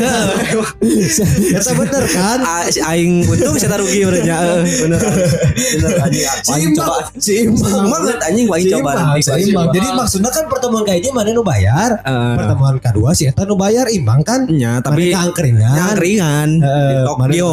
Eta 1.57 1.71
bener 1.73 2.03
kan? 2.05 2.39
Si 2.69 2.79
aing 2.83 3.25
untung 3.25 3.55
saya 3.57 3.79
rugi 3.79 4.05
berenya 4.05 4.35
eh, 4.45 4.61
bener 4.61 4.99
bener 5.01 5.91
anjing. 6.05 6.75
Coba? 6.75 7.07
Seimbang 7.17 7.87
banget 7.87 8.17
anjing. 8.21 8.45
Aing 8.45 8.67
coba 8.77 8.91
Seimbang. 9.17 9.67
Jadi 9.73 9.87
maksudnya 9.95 10.29
kan 10.29 10.43
pertemuan 10.45 10.83
kayaknya 10.85 11.11
mana 11.15 11.29
nu 11.31 11.41
bayar? 11.41 11.97
Eh, 12.03 12.35
Pertemuan 12.35 12.75
kedua 12.77 13.09
si 13.17 13.25
Eta 13.25 13.47
nu 13.47 13.57
bayar 13.57 13.89
imbang 13.89 14.21
kan? 14.21 14.45
Nya 14.45 14.83
Tapi 14.83 15.09
tapi 15.09 15.17
angkringan? 15.17 15.73
yang 15.73 15.97
ringan 15.97 16.49
di 16.61 16.67
Eh, 16.67 17.01
Tokyo. 17.07 17.51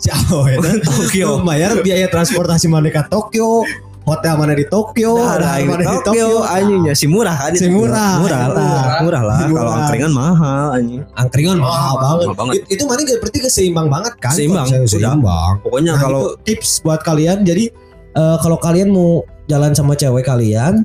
Si 0.00 0.08
Tokyo. 0.88 1.42
Bayar 1.42 1.76
biaya 1.82 2.06
transportasi 2.08 2.70
mana 2.70 2.88
ke 2.88 3.02
Tokyo 3.04 3.66
Hotel 4.00 4.34
mana 4.34 4.56
di 4.56 4.64
Tokyo? 4.64 5.12
Nah, 5.14 5.36
dahar 5.36 5.60
aing 5.60 5.68
mana 5.68 5.82
di 5.84 5.98
Tokyo. 6.02 6.28
Anjingnya 6.42 6.94
si 6.96 7.06
murah 7.06 7.36
kan 7.36 7.52
Si 7.52 7.68
murah, 7.68 8.16
murah 8.18 8.40
lah 8.48 8.84
murah. 9.04 9.22
lah. 9.22 9.38
Kalau 9.46 9.72
angkringan 9.76 10.12
mahal 10.12 10.66
anjing. 10.72 11.02
Angkringan 11.14 11.56
mahal 11.58 11.94
banget, 11.94 12.26
mahal 12.26 12.36
banget. 12.36 12.54
It- 12.56 12.68
Itu 12.74 12.82
mana 12.84 13.00
berarti 13.04 13.38
keseimbang 13.40 13.86
banget 13.86 14.12
kan? 14.18 14.32
Seimbang. 14.32 14.66
Seimbang? 14.88 15.52
Pokoknya 15.60 15.92
Nah, 15.94 16.00
kalau 16.00 16.22
tips 16.42 16.80
buat 16.80 17.00
kalian. 17.00 17.44
Jadi 17.44 17.68
eh, 18.12 18.36
kalau 18.40 18.56
kalian 18.56 18.88
mau 18.88 19.22
jalan 19.46 19.76
sama 19.76 19.92
cewek 19.94 20.24
kalian, 20.24 20.82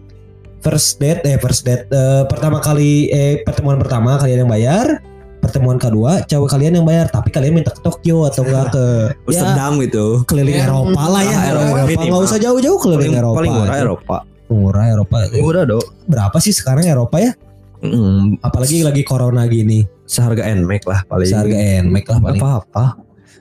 first 0.60 0.98
date 0.98 1.24
eh 1.24 1.38
first 1.38 1.64
date 1.64 1.88
eh, 1.88 2.24
pertama 2.26 2.60
kali 2.60 3.08
eh 3.10 3.42
pertemuan 3.42 3.80
pertama 3.80 4.20
kalian 4.20 4.44
yang 4.44 4.52
bayar, 4.52 5.00
pertemuan 5.46 5.78
kedua 5.78 6.26
cewek 6.26 6.50
kalian 6.50 6.74
yang 6.76 6.84
bayar, 6.84 7.06
tapi 7.08 7.30
kalian 7.30 7.54
minta 7.56 7.70
ke 7.70 7.80
Tokyo 7.80 8.26
atau 8.26 8.42
enggak 8.48 8.74
ke 8.74 8.86
ya, 9.30 9.46
Amsterdam 9.46 9.72
gitu 9.80 10.06
keliling 10.26 10.58
Ya, 10.58 10.66
Eropa 10.66 11.04
lah 11.06 11.22
ya, 11.22 11.38
Eropa, 11.46 11.46
Eropa. 11.46 11.70
Eropa. 11.70 11.86
Minimal. 11.88 12.06
nggak 12.10 12.22
usah 12.26 12.40
jauh-jauh 12.40 12.80
keliling 12.80 13.02
paling, 13.06 13.22
Eropa. 13.22 13.38
paling 13.38 13.54
murah. 13.54 13.78
Eropa 13.78 14.18
Murah 14.46 14.86
Eropa. 14.88 15.16
murah 15.36 15.64
dong 15.64 15.86
Berapa 16.06 16.38
sih 16.38 16.52
sekarang 16.52 16.86
Eropa 16.86 17.18
ya? 17.18 17.32
Mm, 17.80 18.42
Apalagi 18.42 18.82
lagi 18.82 19.02
corona 19.02 19.46
gini, 19.46 19.86
seharga 20.04 20.46
Nmax 20.48 20.82
lah 20.86 21.00
paling 21.06 21.28
seharga 21.28 21.54
NMAX 21.82 22.06
lah 22.08 22.20
paling. 22.20 22.40
apa 22.40 22.50
apa 22.60 22.86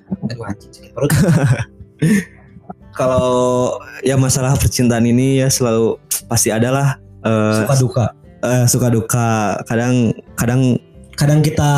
kalau 2.92 3.28
ya 4.00 4.14
masalah 4.14 4.54
percintaan 4.54 5.04
ini 5.04 5.40
ya 5.40 5.48
selalu 5.48 5.98
pasti 6.24 6.48
ada 6.48 6.68
lah 6.70 6.88
eh, 7.20 7.56
Suka 7.60 7.74
duka. 7.76 8.06
eh, 8.40 8.64
suka 8.66 8.88
duka 8.88 9.28
kadang 9.64 9.94
kadang 10.34 10.76
kadang 11.14 11.40
kita 11.40 11.72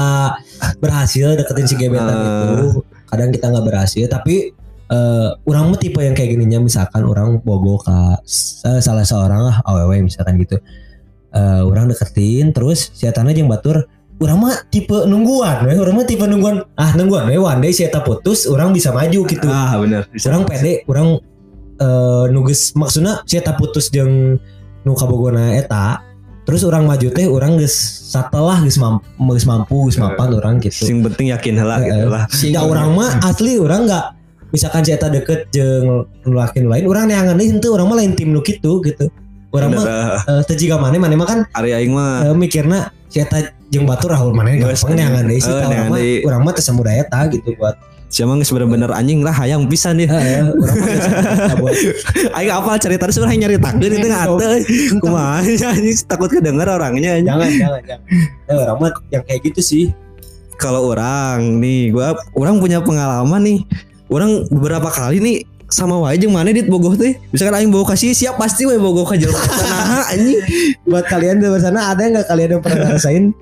berhasil 0.81 1.37
deketin 1.37 1.67
si 1.69 1.75
gebetan 1.77 2.17
Eh. 2.17 2.25
itu 2.25 2.81
kadang 3.07 3.31
kita 3.31 3.53
nggak 3.53 3.67
berhasil 3.67 4.05
tapi 4.09 4.57
eh 4.87 5.31
orang 5.51 5.75
mah 5.75 5.79
tipe 5.83 5.99
yang 5.99 6.15
kayak 6.15 6.39
gininya 6.39 6.63
misalkan 6.63 7.03
orang 7.03 7.43
bogo 7.43 7.83
ke 7.83 7.99
eh, 8.67 8.81
salah 8.81 9.03
seorang 9.03 9.41
lah 9.51 9.57
aww 9.65 9.91
misalkan 10.01 10.37
gitu 10.41 10.59
Eh 11.37 11.61
orang 11.61 11.93
deketin 11.93 12.57
terus 12.57 12.89
si 12.97 13.05
Etana 13.05 13.37
jeung 13.37 13.51
batur 13.51 13.85
orang 14.17 14.39
mah 14.41 14.57
tipe 14.73 15.05
nungguan 15.05 15.69
we. 15.69 15.77
orang 15.77 15.95
mah 16.01 16.07
tipe 16.09 16.25
nungguan 16.25 16.65
ah 16.81 16.97
nungguan 16.97 17.29
we 17.29 17.37
one 17.37 17.61
day 17.61 17.77
si 17.77 17.85
Eta 17.85 18.01
putus 18.01 18.49
orang 18.49 18.73
bisa 18.73 18.89
maju 18.89 19.21
gitu 19.29 19.45
ah 19.53 19.77
bener 19.77 20.09
orang 20.09 20.43
pede 20.49 20.87
orang 20.89 21.21
eh 21.77 22.25
nugas 22.33 22.73
maksudnya 22.73 23.21
si 23.29 23.37
eta 23.37 23.53
putus 23.53 23.93
jeung 23.93 24.41
nu 24.87 24.93
kabogona 24.97 25.61
eta 25.61 26.01
terus 26.47 26.63
orang 26.63 26.87
maju 26.87 27.11
teh 27.11 27.27
orang 27.27 27.59
geus 27.59 27.75
setelah 28.07 28.63
geus 28.63 28.79
mampu 28.79 29.03
geus 29.35 29.45
mampu 29.45 29.91
geus 29.91 29.99
mapan 29.99 30.31
orang 30.31 30.63
gitu. 30.63 30.87
Sing 30.87 31.03
penting 31.03 31.35
yakin 31.35 31.59
Eh, 31.59 31.67
gitu 31.91 32.07
lah. 32.07 32.25
Ya 32.47 32.63
orang 32.63 32.95
mah 32.95 33.19
asli 33.27 33.59
orang 33.59 33.91
nggak 33.91 34.05
misalkan 34.55 34.87
si 34.87 34.95
eta 34.95 35.11
deket 35.11 35.51
jeung 35.51 36.07
laki 36.23 36.63
lain 36.63 36.87
orang 36.87 37.11
neangan 37.11 37.35
deui 37.35 37.51
henteu 37.51 37.75
orang 37.75 37.87
mah 37.91 37.97
lain 37.99 38.15
tim 38.15 38.31
nu 38.31 38.41
kitu 38.41 38.79
gitu. 38.87 39.11
Orang 39.51 39.75
mah 39.75 39.85
teu 40.47 40.55
jiga 40.55 40.79
maneh 40.79 41.03
maneh 41.03 41.19
mah 41.19 41.27
kan 41.27 41.39
Ari 41.59 41.75
aing 41.75 41.91
mah. 41.91 42.31
eh, 42.31 42.35
mikirna 42.39 42.95
si 43.11 43.19
eta 43.19 43.43
jeung 43.75 43.83
batur 43.83 44.15
rahul 44.15 44.31
maneh 44.31 44.63
gampang 44.63 44.95
neangan 44.95 45.27
deui 45.27 45.43
sih 45.43 45.51
eh, 45.51 45.67
urang 45.67 45.91
mah 45.91 45.99
urang 46.31 46.43
mah 46.47 46.53
teu 46.55 46.63
samuda 46.63 46.95
eta 46.95 47.27
gitu 47.27 47.59
buat 47.59 47.75
siapa 48.07 48.39
geus 48.39 48.55
bener-bener 48.55 48.91
anjing 48.95 49.21
lah 49.27 49.35
hayang 49.35 49.67
pisan 49.67 49.99
nih. 49.99 50.09
Aing 52.35 52.53
apa 52.59 52.79
cerita 52.79 53.11
terus 53.11 53.19
urang 53.19 53.35
nyaritakeun 53.35 53.93
itu 53.93 54.09
ngate. 54.09 54.51
Kumaha 55.03 55.43
anjing 55.75 55.99
takut 56.07 56.31
kedenger 56.31 56.71
orangnya 56.71 57.19
jangan 57.21 57.51
jangan 57.51 57.83
jangan. 57.83 58.01
Eh, 58.47 58.57
orang 58.57 58.77
mah 58.79 58.91
yang 59.11 59.25
kayak 59.27 59.41
gitu 59.51 59.61
sih. 59.61 59.85
Kalau 60.57 60.89
orang 60.89 61.61
nih 61.61 61.93
gua 61.93 62.17
orang 62.39 62.63
punya 62.63 62.79
pengalaman 62.81 63.43
nih. 63.43 63.61
Orang 64.07 64.47
beberapa 64.55 64.87
kali 64.87 65.19
nih 65.19 65.37
sama 65.67 65.99
wae 65.99 66.15
jeung 66.15 66.31
mana 66.31 66.55
dit 66.55 66.71
bogoh 66.71 66.95
teh. 66.95 67.19
Misalkan 67.35 67.59
aing 67.59 67.75
bawa 67.75 67.91
kasih 67.91 68.15
siap 68.15 68.39
pasti 68.39 68.71
we 68.71 68.79
bogoh 68.79 69.03
ka 69.03 69.19
nah 69.19 70.07
anjing. 70.15 70.39
Buat 70.89 71.11
kalian 71.11 71.43
di 71.43 71.51
sana 71.59 71.91
ada 71.91 72.07
nggak 72.07 72.27
kalian 72.31 72.49
yang 72.55 72.63
pernah 72.63 72.95
ngerasain 72.95 73.35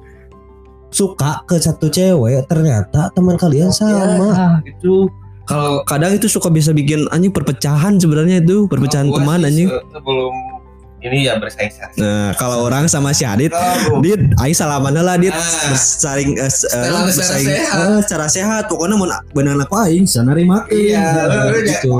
suka 0.95 1.43
ke 1.43 1.59
satu 1.59 1.91
cewek 1.91 2.47
ternyata 2.47 3.11
teman 3.11 3.35
kalian 3.35 3.75
sama 3.75 4.31
Ah, 4.31 4.55
itu 4.63 5.11
kalau 5.45 5.83
Kadang 5.85 6.15
itu 6.15 6.25
suka 6.25 6.49
bisa 6.49 6.71
bikin 6.71 7.05
anjing 7.11 7.29
perpecahan 7.29 7.99
sebenarnya 7.99 8.41
itu, 8.41 8.65
perpecahan 8.65 9.11
teman 9.11 9.43
anjing. 9.43 9.69
se- 9.69 9.83
sebelum 9.91 10.33
ini 11.05 11.29
ya 11.29 11.37
bersaing 11.37 11.69
saing. 11.69 11.93
Nah, 11.97 12.33
kalau 12.35 12.65
orang 12.65 12.89
sama 12.89 13.13
si 13.13 13.23
Adit, 13.23 13.53
Dit, 14.01 14.21
aing 14.35 14.53
salaman 14.53 14.97
lah 14.97 15.15
Dit 15.15 15.31
Ah. 15.31 15.45
bersaing 15.69 16.33
Secara- 16.33 16.49
secara 16.49 16.99
bersaing 17.05 17.49
sehat. 17.51 17.77
eh, 17.79 17.99
secara 18.01 18.27
sehat. 18.27 18.63
Pokoknya 18.67 18.97
mau 18.97 19.05
benar 19.31 19.55
aku 19.59 19.77
aing 19.79 20.05
sana 20.05 20.33
nerima 20.33 20.65
Iya, 20.67 21.29
lu 21.29 21.61
gitu. 21.61 21.93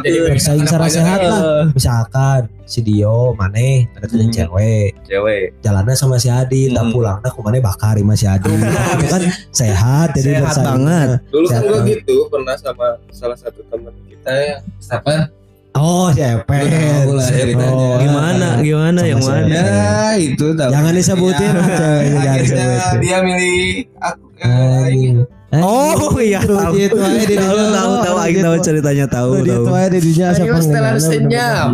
jadi 0.00 0.18
bersaing 0.26 0.64
secara 0.64 0.88
sehat 0.88 1.20
lah 1.20 1.40
misalkan 1.68 2.40
si 2.64 2.80
Dio 2.80 3.30
maneh 3.32 3.86
deketin 3.94 4.26
Hmm. 4.26 4.32
cewek 4.32 4.88
Cewek. 5.04 5.54
jalannya 5.60 5.94
sama 5.94 6.16
si 6.16 6.26
Adi 6.26 6.66
tak 6.68 6.82
Hmm. 6.82 6.92
pulang 6.92 7.18
dah 7.20 7.30
kumane 7.30 7.60
bakar 7.60 7.94
sama 7.94 8.14
si 8.14 8.26
Adi 8.26 8.50
itu 8.96 9.06
kan 9.06 9.22
sehat 9.52 10.08
jadi 10.12 10.30
Sehat 10.32 10.42
bersaing. 10.42 10.66
banget. 10.66 11.08
Dulu 11.28 11.46
kan 11.46 11.60
banget. 11.62 11.84
gitu 11.94 12.16
pernah 12.26 12.56
sama 12.56 12.86
salah 13.12 13.36
satu 13.36 13.60
teman 13.66 13.92
kita 14.08 14.32
yang 14.32 14.60
siapa? 14.78 15.30
Oh 15.76 16.08
si 16.10 16.20
Epet 16.20 16.64
Tahu 16.66 17.10
lah 17.12 17.26
ceritanya. 17.26 17.70
Oh, 17.70 17.96
Gimana? 17.96 18.48
Gimana 18.58 19.00
yang 19.02 19.20
mana? 19.20 19.46
Ya 19.46 19.68
itu 20.16 20.46
tahu. 20.50 20.70
Jangan 20.70 20.92
disebutin, 20.92 21.52
Ya, 21.52 21.62
akhirnya 21.62 22.32
disebutin. 22.36 22.98
dia 23.00 23.18
milih 23.20 23.64
aku. 23.96 24.26
eh. 24.36 25.24
Oh 25.56 26.18
iya 26.18 26.42
tahu. 26.42 26.74
gitu 26.74 26.98
aja 26.98 27.22
di 27.22 27.36
Tahu 27.38 27.56
tahu 27.70 27.92
tahu 28.02 28.16
aing 28.18 28.40
tahu 28.42 28.56
ceritanya 28.60 29.06
tahu 29.06 29.30
Oh, 29.30 29.40
dia 29.40 29.54
tahu. 29.54 29.64
tuh 29.64 29.74
aja 29.74 29.88
di 29.88 30.00
dunia 30.02 30.28
siapa 30.28 30.42
udah- 30.50 30.60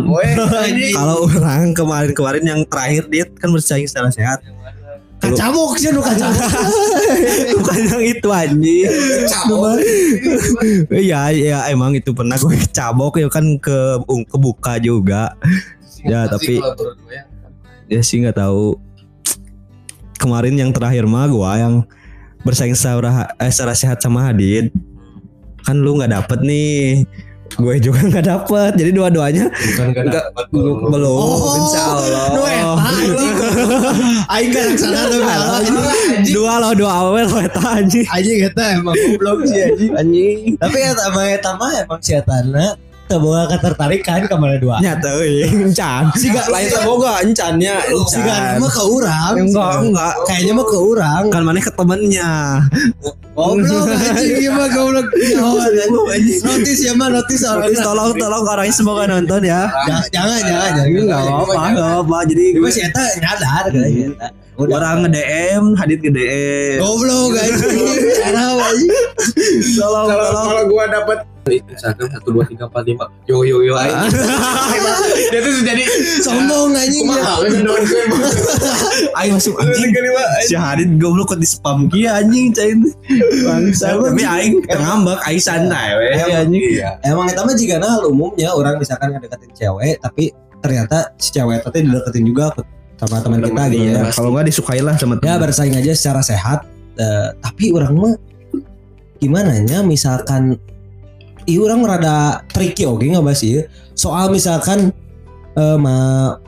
weh. 0.05 0.33
Kalau 0.95 1.15
orang 1.25 1.73
kemarin-kemarin 1.73 2.43
yang 2.45 2.61
terakhir 2.63 3.03
Dit 3.07 3.33
kan 3.35 3.49
bersaing 3.49 3.83
secara 3.83 4.07
sehat. 4.07 4.39
Kacamuk 5.23 5.71
sih 5.75 5.89
lu 5.89 6.03
kacamuk. 6.03 6.43
Bukan 7.55 7.79
yang 7.87 8.03
itu 8.03 8.27
anjing. 8.27 8.91
Iya 10.91 11.21
iya 11.31 11.59
emang 11.67 11.95
itu 11.95 12.11
pernah 12.11 12.35
gue 12.35 12.53
cabok 12.69 13.17
ya 13.17 13.27
kan 13.27 13.55
ke 13.57 14.03
kebuka 14.27 14.77
juga. 14.77 15.31
Ya, 16.03 16.27
tapi- 16.27 16.59
ya 17.87 18.01
sih 18.01 18.19
nggak 18.19 18.35
tahu 18.35 18.75
kemarin 20.15 20.55
yang 20.55 20.71
terakhir 20.71 21.03
mah 21.03 21.27
gua 21.27 21.55
yang 21.55 21.83
bersaing 22.43 22.75
secara 22.75 23.31
eh, 23.35 23.47
secara 23.47 23.71
sehat 23.71 23.99
sama 23.99 24.27
Hadid 24.27 24.71
kan 25.63 25.79
lu 25.79 25.95
nggak 25.95 26.11
dapet 26.11 26.39
nih 26.43 27.03
gue 27.53 27.75
juga 27.81 27.99
nggak 28.01 28.25
dapet 28.25 28.71
jadi 28.75 28.91
dua-duanya 28.93 29.45
bukan 29.49 29.87
gak 29.93 30.03
Enggak, 30.03 30.25
dapat 30.29 30.45
belum 30.49 30.77
Oh, 31.13 31.53
insya 31.57 31.81
Allah 31.85 32.25
nu 32.33 32.41
eta, 32.43 32.71
anjing. 32.79 33.35
Aing 34.29 34.49
gak 34.53 34.63
laksana 34.73 35.01
tuh 35.09 35.21
dua 36.33 36.53
lo 36.61 36.69
dua 36.73 36.91
awal 36.91 37.25
lo 37.27 37.37
eta 37.39 37.61
anjing. 37.61 38.07
Anjing 38.09 38.39
eta 38.45 38.63
emang 38.77 38.95
goblok 38.97 39.45
sih 39.47 39.61
anjing. 39.63 39.91
anjing. 39.97 40.37
Tapi 40.57 40.77
eta 40.79 41.05
mah 41.13 41.25
eta 41.29 41.51
mah 41.57 41.71
emang 41.83 41.99
teu 42.01 42.21
boga 43.15 43.49
ketertarikan 43.49 44.23
ke 44.23 44.35
mana 44.35 44.55
dua. 44.57 44.77
nyata 44.79 45.09
euy 45.15 45.43
encan 45.45 46.09
Si 46.13 46.27
gak 46.27 46.47
lain 46.47 46.69
boga 46.81 47.19
encannya 47.19 47.75
si 48.05 48.19
gak 48.19 48.57
mah 48.57 48.69
ke 48.69 48.83
urang. 48.83 49.33
enggak 49.35 49.73
enggak 49.81 50.13
Kayaknya 50.25 50.53
mah 50.53 50.65
ke 50.65 50.77
urang. 50.77 51.23
kan 51.27 51.41
mana 51.41 51.59
ke 51.59 51.71
temennya 51.71 52.31
Goblok 53.33 53.89
anjing 53.89 54.37
ieu 54.39 54.53
mah 54.53 54.69
goblok. 54.69 55.09
Notis 56.45 56.79
ya 56.79 56.93
mah 56.93 57.09
notis 57.09 57.41
orang. 57.41 57.73
Tolong 57.73 58.13
tolong 58.13 58.45
orangnya 58.45 58.69
semoga 58.71 59.09
nonton 59.09 59.41
ya 59.41 59.73
Jangan 59.87 60.05
jangan 60.11 60.39
jangan. 60.39 60.71
jangan. 60.77 60.85
Enggak 60.93 61.19
apa-apa, 61.19 61.61
enggak 61.67 61.89
apa. 61.99 62.17
Jadi 62.29 62.45
Cuma 62.53 62.69
si 62.69 62.79
eta 62.79 63.03
nyadar 63.17 63.65
kayaknya 63.67 64.05
eta. 64.13 64.27
Udah. 64.53 64.77
orang 64.77 64.97
nge-DM, 65.01 65.63
Hadit 65.73 65.99
nge-DM. 65.99 66.77
Goblok 66.77 67.33
anjing. 67.33 67.73
Anjing. 68.37 68.91
Tolong, 69.73 70.05
kalau 70.05 70.23
tolong. 70.23 70.45
kalau 70.45 70.63
gua 70.69 70.83
dapat 70.87 71.17
misalkan 71.43 72.07
satu 72.07 72.29
dua 72.31 72.47
tiga 72.47 72.71
empat 72.71 72.83
lima 72.87 73.05
yo 73.27 73.43
yo 73.43 73.59
yo 73.59 73.75
aja 73.75 74.07
dia 75.31 75.39
tuh 75.43 75.51
jadi 75.63 75.83
Sombong 76.23 76.71
anjing. 76.71 77.03
we 77.09 77.59
doang 77.59 77.83
Ayo 79.19 79.35
masuk 79.35 79.59
anjing. 79.59 79.91
Si 80.47 80.55
Hadit 80.55 80.95
goblok 80.97 81.35
kok 81.35 81.39
di 81.41 81.47
spam 81.47 81.91
kia 81.91 82.23
anjing 82.23 82.55
cain. 82.55 82.79
Bangsa. 83.43 83.97
Tapi 83.99 84.23
aing 84.23 84.63
ngambek, 84.63 85.19
aing 85.27 85.41
santai 85.43 85.99
we 85.99 86.15
anjing. 86.31 86.63
Emang 87.03 87.27
eta 87.27 87.43
mah 87.43 87.55
jika 87.57 87.75
nah 87.81 87.99
umumnya 88.07 88.55
orang 88.55 88.79
misalkan 88.79 89.11
ngedeketin 89.13 89.51
cewek 89.51 89.99
tapi 89.99 90.31
ternyata 90.63 91.11
si 91.19 91.35
cewek 91.35 91.59
itu 91.59 91.69
dideketin 91.83 92.23
juga 92.23 92.45
sama 92.95 93.19
teman 93.19 93.43
kita 93.43 93.63
gitu 93.69 93.85
ya. 93.91 94.01
Kalau 94.15 94.29
enggak 94.31 94.45
disukai 94.47 94.79
lah 94.79 94.95
sama 94.95 95.19
Ya 95.19 95.35
teman. 95.35 95.39
bersaing 95.49 95.75
aja 95.75 95.91
secara 95.91 96.21
sehat. 96.23 96.59
Eh, 96.95 97.29
tapi 97.41 97.73
orang 97.73 97.93
mah 97.97 98.13
gimana 99.19 99.55
nya 99.59 99.81
misalkan 99.83 100.55
Iya 101.45 101.59
orang 101.61 101.81
rada 101.83 102.15
tricky 102.47 102.83
oke 102.83 103.03
nggak 103.03 103.21
bahas 103.21 103.41
iya. 103.41 103.67
Soal 103.93 104.29
misalkan 104.29 104.89
eh 105.53 105.77
ma, 105.77 105.95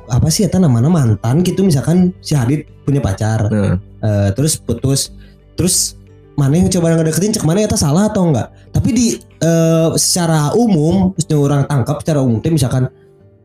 apa 0.08 0.28
sih 0.28 0.42
eta 0.42 0.58
namanya 0.58 0.88
mantan 0.88 1.40
gitu 1.40 1.62
misalkan 1.62 2.10
si 2.20 2.34
Hadid 2.34 2.66
punya 2.82 3.00
pacar 3.00 3.48
Nah. 3.48 3.78
Eh, 4.00 4.30
terus 4.32 4.56
putus 4.56 5.14
terus 5.54 5.94
mana 6.34 6.56
yang 6.56 6.70
coba 6.70 6.94
ngedeketin 6.94 7.32
cek 7.32 7.42
mana 7.44 7.62
eta 7.62 7.74
salah 7.76 8.06
atau 8.06 8.28
enggak 8.28 8.50
tapi 8.70 8.90
di 8.92 9.08
eh, 9.40 9.90
secara 9.96 10.54
umum 10.54 11.14
terus 11.16 11.30
orang 11.32 11.64
tangkap 11.64 12.02
secara 12.02 12.20
umum 12.20 12.38
teh 12.38 12.50
misalkan 12.50 12.90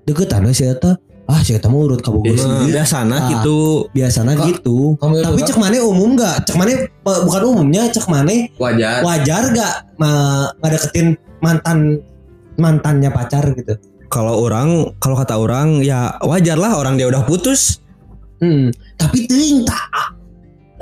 deketan 0.03 0.49
si 0.51 0.65
eta 0.65 0.97
ah 1.25 1.41
si 1.41 1.55
eta 1.55 1.69
mah 1.69 1.79
urut 1.79 2.01
kabogoh 2.01 2.27
Nah, 2.27 2.41
sih 2.65 2.73
Biasana 2.73 3.15
Ah. 3.15 3.29
gitu. 3.31 3.87
biasanya 3.91 4.33
Kok- 4.35 4.47
gitu 4.51 4.79
tapi 4.99 5.41
cek 5.41 5.57
mana 5.57 5.77
umum 5.81 6.09
enggak 6.13 6.37
cek 6.43 6.57
mana 6.57 6.71
eh, 6.73 6.89
bukan 6.99 7.43
umumnya 7.47 7.83
cek 7.87 8.05
mana 8.05 8.33
wajar 8.57 9.01
wajar 9.01 9.43
enggak 9.47 9.75
ma- 9.95 10.51
ngedeketin 10.59 11.21
mantan 11.41 12.01
mantannya 12.55 13.09
pacar 13.09 13.53
gitu 13.53 13.77
Kalau 14.07 14.43
orang, 14.43 14.91
kalau 14.99 15.15
kata 15.15 15.39
orang 15.39 15.81
ya 15.81 16.19
wajar 16.21 16.59
lah 16.59 16.75
orang 16.75 16.99
dia 16.99 17.07
udah 17.07 17.23
putus. 17.23 17.79
Hmm, 18.39 18.69
tapi 18.97 19.23
ting 19.25 19.63
tak 19.63 19.87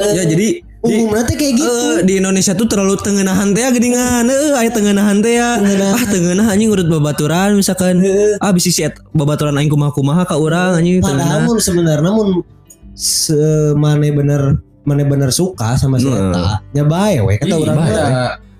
eh, 0.00 0.16
Ya 0.16 0.24
jadi 0.24 0.64
di, 0.64 0.94
umumnya 0.96 1.28
teh 1.28 1.36
kayak 1.36 1.54
gitu 1.54 1.68
eh, 1.68 1.96
di 2.02 2.16
Indonesia 2.16 2.54
tuh 2.54 2.64
terlalu 2.64 2.96
tengenahan 2.96 3.52
teh 3.52 3.60
geningan. 3.68 4.24
Eh, 4.24 4.56
aya 4.56 4.72
tengenahan 4.72 5.20
teh 5.20 5.36
ya. 5.36 5.60
Ah, 5.60 6.04
tengenah 6.08 6.48
anjing 6.48 6.72
urut 6.72 6.88
babaturan 6.88 7.52
misalkan. 7.52 8.00
Ah, 8.40 8.48
bisi 8.48 8.72
si 8.72 8.80
et- 8.80 8.96
babaturan 9.12 9.52
aing 9.54 9.68
kumaha-kumaha 9.68 10.24
ka 10.24 10.40
urang 10.40 10.80
anjing 10.80 11.04
Padahal 11.04 11.20
tengenah. 11.20 11.40
mun 11.44 11.58
sebenarnya 11.60 12.10
mun 12.10 12.28
semane 12.96 14.08
bener 14.08 14.40
mana 14.82 15.04
bener 15.04 15.28
suka 15.28 15.76
sama 15.76 16.00
si 16.00 16.08
Nah. 16.08 16.32
Eta 16.32 16.44
nya 16.72 16.82
bae 16.82 17.20
we 17.20 17.36
kata 17.36 17.54
urang. 17.54 17.76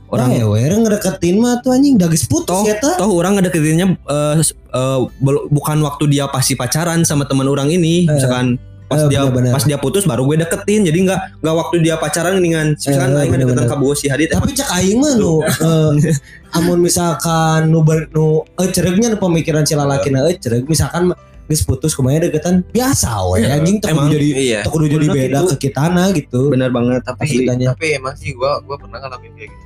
Orang 0.09 0.29
Bae 0.31 0.41
we 0.41 0.61
orang 0.63 0.81
ngedeketin 0.83 1.37
mah 1.37 1.61
tuh 1.61 1.71
anjing 1.71 1.95
dagis 1.95 2.25
putus 2.25 2.49
toh 2.49 2.65
ya 2.65 2.77
ta. 2.77 2.97
toh 2.97 3.09
orang 3.11 3.37
ngedeketinnya 3.37 3.87
eh, 3.95 4.35
eh, 4.41 4.99
bel- 5.19 5.47
bukan 5.49 5.79
waktu 5.81 6.05
dia 6.09 6.25
pasti 6.27 6.53
pacaran 6.53 7.05
sama 7.05 7.25
teman 7.25 7.45
orang 7.45 7.69
ini 7.69 8.05
Eh, 8.05 8.11
misalkan 8.11 8.57
pas 8.85 8.99
eh, 8.99 9.09
dia 9.09 9.21
bener-bener. 9.23 9.53
pas 9.53 9.61
dia 9.61 9.77
putus 9.77 10.09
baru 10.09 10.25
gue 10.25 10.41
deketin 10.41 10.81
jadi 10.83 10.97
nggak 10.99 11.21
nggak 11.45 11.55
waktu 11.55 11.77
dia 11.79 11.95
pacaran 11.95 12.41
dengan 12.41 12.73
misalkan 12.73 13.11
Eh, 13.11 13.21
aing 13.21 13.37
deketan 13.37 13.65
ka 13.65 13.77
si 13.95 14.07
Hadit 14.09 14.33
Tapi 14.33 14.51
cek 14.51 14.69
aing 14.73 14.97
mah 14.97 15.13
nu 15.15 15.45
eh, 15.45 15.93
amun 16.57 16.81
misalkan 16.81 17.69
nu 17.69 17.85
ber, 17.85 18.09
nu 18.09 18.49
eceregnya 18.57 19.13
nu 19.13 19.21
pemikiran 19.21 19.63
si 19.63 19.73
lalakina 19.73 20.25
ecereg 20.27 20.65
misalkan 20.65 21.13
geus 21.45 21.65
putus 21.65 21.93
kumaha 21.93 22.21
deketan 22.23 22.61
biasa 22.67 23.09
we 23.27 23.41
Iya. 23.41 23.57
anjing 23.57 23.77
kudu 23.79 24.09
jadi 24.09 24.29
iya 24.35 24.61
kudu 24.63 24.85
jadi 24.87 25.07
Bener 25.07 25.17
beda 25.19 25.39
gitu. 25.39 25.49
ke 25.51 25.57
kitana 25.63 26.05
gitu. 26.13 26.41
benar 26.49 26.69
banget 26.69 27.01
tapi 27.05 27.45
tapi 27.45 27.87
emang 27.93 28.13
sih 28.15 28.33
gua 28.33 28.61
gua 28.61 28.77
pernah 28.77 29.01
ngalamin 29.01 29.33
kayak 29.33 29.49
gitu 29.49 29.65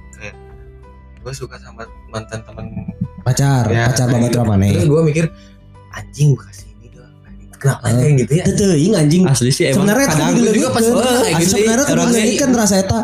gua 1.22 1.32
suka 1.32 1.56
sama 1.56 1.82
mantan 2.08 2.42
temen 2.42 2.66
pacar 3.22 3.64
Ya, 3.66 3.86
pacar 3.86 4.06
kayak 4.06 4.18
babaturan 4.20 4.42
gitu. 4.42 4.50
mana 4.50 4.66
Terus 4.68 4.88
gue 4.88 5.02
mikir 5.04 5.24
anjing 5.92 6.28
gue 6.32 6.42
kasih 6.42 6.66
ini 6.72 6.86
dong. 6.90 7.12
Kenapa 7.54 7.84
Eh. 7.86 7.94
kayak 7.94 8.12
gitu 8.18 8.32
ya? 8.32 8.44
Teuing 8.50 8.92
anjing 8.92 9.22
Asli 9.24 9.50
sih 9.50 9.64
emang 9.64 9.76
sebenarnya 9.86 10.06
kadang 10.08 10.30
gue 10.34 10.52
juga 10.52 10.68
pas 10.68 10.82
juga 10.82 11.02
kayak 11.16 11.34
gitu, 11.38 11.50
sebenarnya 11.52 11.84
kan 11.84 11.96
ini 12.12 12.34
kan 12.36 12.50
rasa 12.52 12.74
eta 12.76 13.00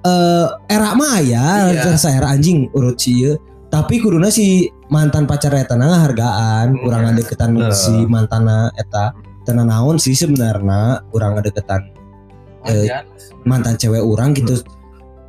eh 0.00 0.46
era 0.66 0.90
mah 0.94 1.18
ya 1.20 1.46
Iya. 1.68 1.92
rasa 1.92 2.08
era 2.10 2.28
anjing 2.30 2.72
urut 2.72 2.96
sih 2.96 3.36
tapi 3.68 4.00
kuduna 4.00 4.26
si 4.28 4.64
mantan 4.88 5.28
pacar 5.28 5.52
eta 5.52 5.76
na 5.76 6.00
hargaan 6.00 6.72
Hmm, 6.72 6.80
kurang 6.80 7.00
iya. 7.02 7.06
ngadeketan 7.12 7.50
Nah. 7.52 7.68
si 7.70 7.92
mantana 8.04 8.72
eta 8.74 9.12
tenan 9.42 9.68
naon 9.68 9.96
sih 9.96 10.12
sebenarnya 10.12 11.04
kurang 11.08 11.36
ngadeketan 11.36 11.92
Eh, 12.62 12.92
mantan 13.42 13.72
cewek 13.74 14.00
orang 14.00 14.32
gitu 14.32 14.60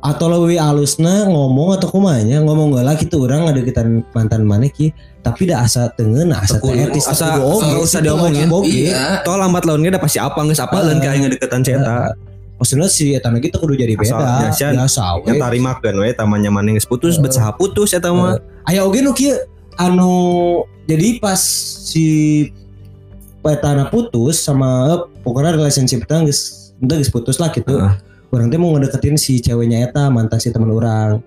atau 0.02 0.26
lebih 0.26 0.58
alusnya 0.58 1.30
ngomong 1.30 1.78
atau 1.78 1.86
kumanya 1.86 2.42
ngomong 2.42 2.74
gak 2.74 2.84
lah 2.90 2.94
gitu 2.98 3.22
orang 3.22 3.46
ngadeketan 3.46 4.02
mantan 4.10 4.42
mana 4.42 4.66
ki 4.66 4.90
tapi 5.22 5.46
dah 5.46 5.62
asa 5.62 5.86
tengen 5.94 6.34
asa 6.34 6.58
teh 6.58 6.74
etis 6.74 7.06
Asa- 7.06 7.38
asa 7.38 7.78
usah 7.78 8.02
diomongin. 8.02 8.50
Iya. 8.66 9.22
Toh 9.22 9.38
lambat 9.38 9.62
launnya 9.62 9.94
udah 9.94 10.02
pasti 10.02 10.18
apa 10.18 10.34
nggak 10.42 10.58
apa 10.58 10.76
lain 10.82 10.98
kayak 10.98 11.16
ngedeketan 11.22 11.62
cerita. 11.62 12.18
maksudnya 12.58 12.86
si 12.86 13.10
eta 13.10 13.26
gitu 13.42 13.58
kudu 13.58 13.74
jadi 13.74 13.98
beda 13.98 14.50
biasa. 14.54 14.66
biasa 14.74 15.02
we. 15.22 15.34
Yang 15.34 15.38
tarimakeun 15.42 15.96
we 15.98 16.10
tamanya 16.14 16.50
mana 16.50 16.70
geus 16.74 16.86
putus, 16.86 17.18
bet 17.18 17.34
saha 17.34 17.50
putus 17.54 17.90
eta 17.90 18.10
mah. 18.14 18.38
aya 18.66 18.86
oge 18.86 19.02
nu 19.02 19.10
kieu 19.10 19.34
anu 19.82 20.62
jadi 20.86 21.18
pas 21.18 21.38
si 21.86 22.46
petana 23.42 23.90
putus 23.90 24.38
sama 24.42 24.94
eh, 24.94 24.98
pokoknya 25.26 25.58
relationship 25.58 26.06
kita 26.06 26.22
geus 26.26 27.10
putus 27.10 27.42
lah 27.42 27.50
gitu. 27.50 27.82
Orang 28.32 28.48
teh 28.48 28.56
mau 28.56 28.72
ngedeketin 28.72 29.14
si 29.14 29.38
ceweknya 29.38 29.86
eta 29.86 30.08
mantan 30.08 30.36
si 30.36 30.48
teman 30.48 30.68
orang. 30.68 31.20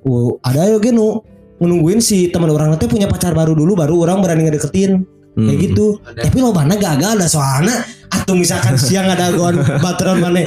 Uh, 0.00 0.36
ada 0.40 0.70
oge 0.70 0.88
nu 0.88 1.20
nungguin 1.58 1.98
si 1.98 2.28
teman 2.28 2.48
orang 2.48 2.70
nanti 2.70 2.86
punya 2.86 3.04
pacar 3.04 3.32
baru 3.32 3.52
dulu 3.52 3.74
baru 3.74 4.04
orang 4.04 4.20
berani 4.20 4.44
ngedeketin. 4.44 5.04
Kayak 5.30 5.48
Hmm. 5.48 5.62
gitu. 5.62 5.86
Tapi 6.02 6.36
lo 6.36 6.50
mana 6.50 6.74
gagal 6.74 7.14
ada 7.14 7.26
soalnya. 7.26 7.78
Atau 8.08 8.34
misalkan 8.34 8.74
siang 8.80 9.06
ada 9.06 9.30
gon 9.30 9.54
baturan 9.78 10.18
mana 10.18 10.42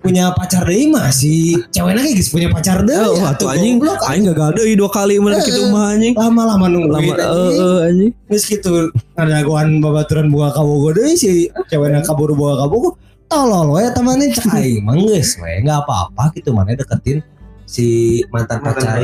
punya 0.00 0.32
pacar 0.32 0.64
deh 0.64 0.88
mah 0.88 1.08
si 1.08 1.54
ceweknya 1.70 2.02
kayak 2.02 2.16
gitu 2.18 2.28
punya 2.32 2.48
pacar 2.50 2.82
deh 2.82 2.96
Oh, 2.96 3.20
atuh 3.22 3.48
anjing, 3.48 3.78
aing 3.78 4.24
gagal 4.26 4.50
deui 4.56 4.74
dua 4.74 4.88
kali 4.88 5.16
mana 5.16 5.36
Eh, 5.36 5.44
kitu 5.44 5.68
mah 5.68 5.92
anjing. 5.92 6.16
lama-lama 6.16 6.66
nungguin 6.66 6.90
Lama 6.90 7.04
anjing. 7.04 7.20
eh 7.20 7.52
eh, 7.54 7.78
anjing. 7.86 8.12
Terus 8.26 8.44
gitu 8.48 8.72
ada 9.14 9.36
goan 9.42 9.78
babaturan 9.78 10.26
buah 10.26 10.50
kabogo 10.50 10.90
deh 10.90 11.12
si 11.12 11.46
ceweknya 11.68 12.00
kabur 12.02 12.32
buah 12.32 12.64
kabogo 12.64 12.96
tolol 13.32 13.66
we 13.72 13.82
temannya 13.88 14.28
cek 14.28 14.44
aing 14.60 14.84
mah 14.84 14.94
geus 14.94 15.40
we 15.40 15.52
enggak 15.58 15.80
apa-apa 15.80 16.28
gitu 16.36 16.52
mana 16.52 16.76
deketin 16.76 17.24
si 17.64 17.86
mantan 18.28 18.60
pacar 18.60 19.00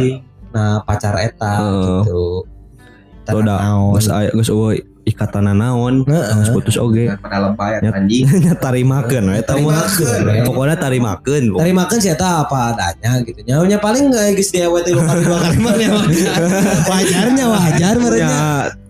nah 0.53 0.85
pacar 0.85 1.17
eta 1.17 1.53
Oh. 1.59 2.05
gitu 2.05 2.23
Tuh 3.25 3.45
dah, 3.45 3.61
naon 3.61 3.93
geus 3.93 4.09
aya 4.09 4.33
geus 4.33 4.49
eueuh 4.49 4.73
ikatan 5.05 5.53
naon, 5.53 6.01
Heeh. 6.05 6.33
geus 6.37 6.49
putus 6.49 6.77
oge. 6.77 7.13
pada 7.21 7.45
lepay 7.45 7.77
Ya. 7.81 7.93
anjing 7.93 8.25
tarimakeun 8.65 9.25
we 9.29 9.37
eta 9.37 9.53
mah. 9.57 9.85
Tarimakeun. 9.85 10.45
Pokoknya 10.49 10.77
tarimakeun. 10.77 11.45
Tari 11.53 11.73
makan 11.73 11.97
sih 11.97 12.13
eta 12.13 12.45
apa 12.45 12.73
adanya 12.73 13.21
gitu. 13.25 13.41
Nyawanya 13.45 13.81
paling 13.81 14.09
nggak 14.09 14.33
guys 14.33 14.49
dia 14.49 14.69
tilu 14.69 15.01
kali 15.01 15.21
dua 15.25 15.39
kali 15.45 15.57
mah 15.61 15.75
ya 15.77 15.89
wajar. 15.93 16.41
Wajarnya 16.89 17.45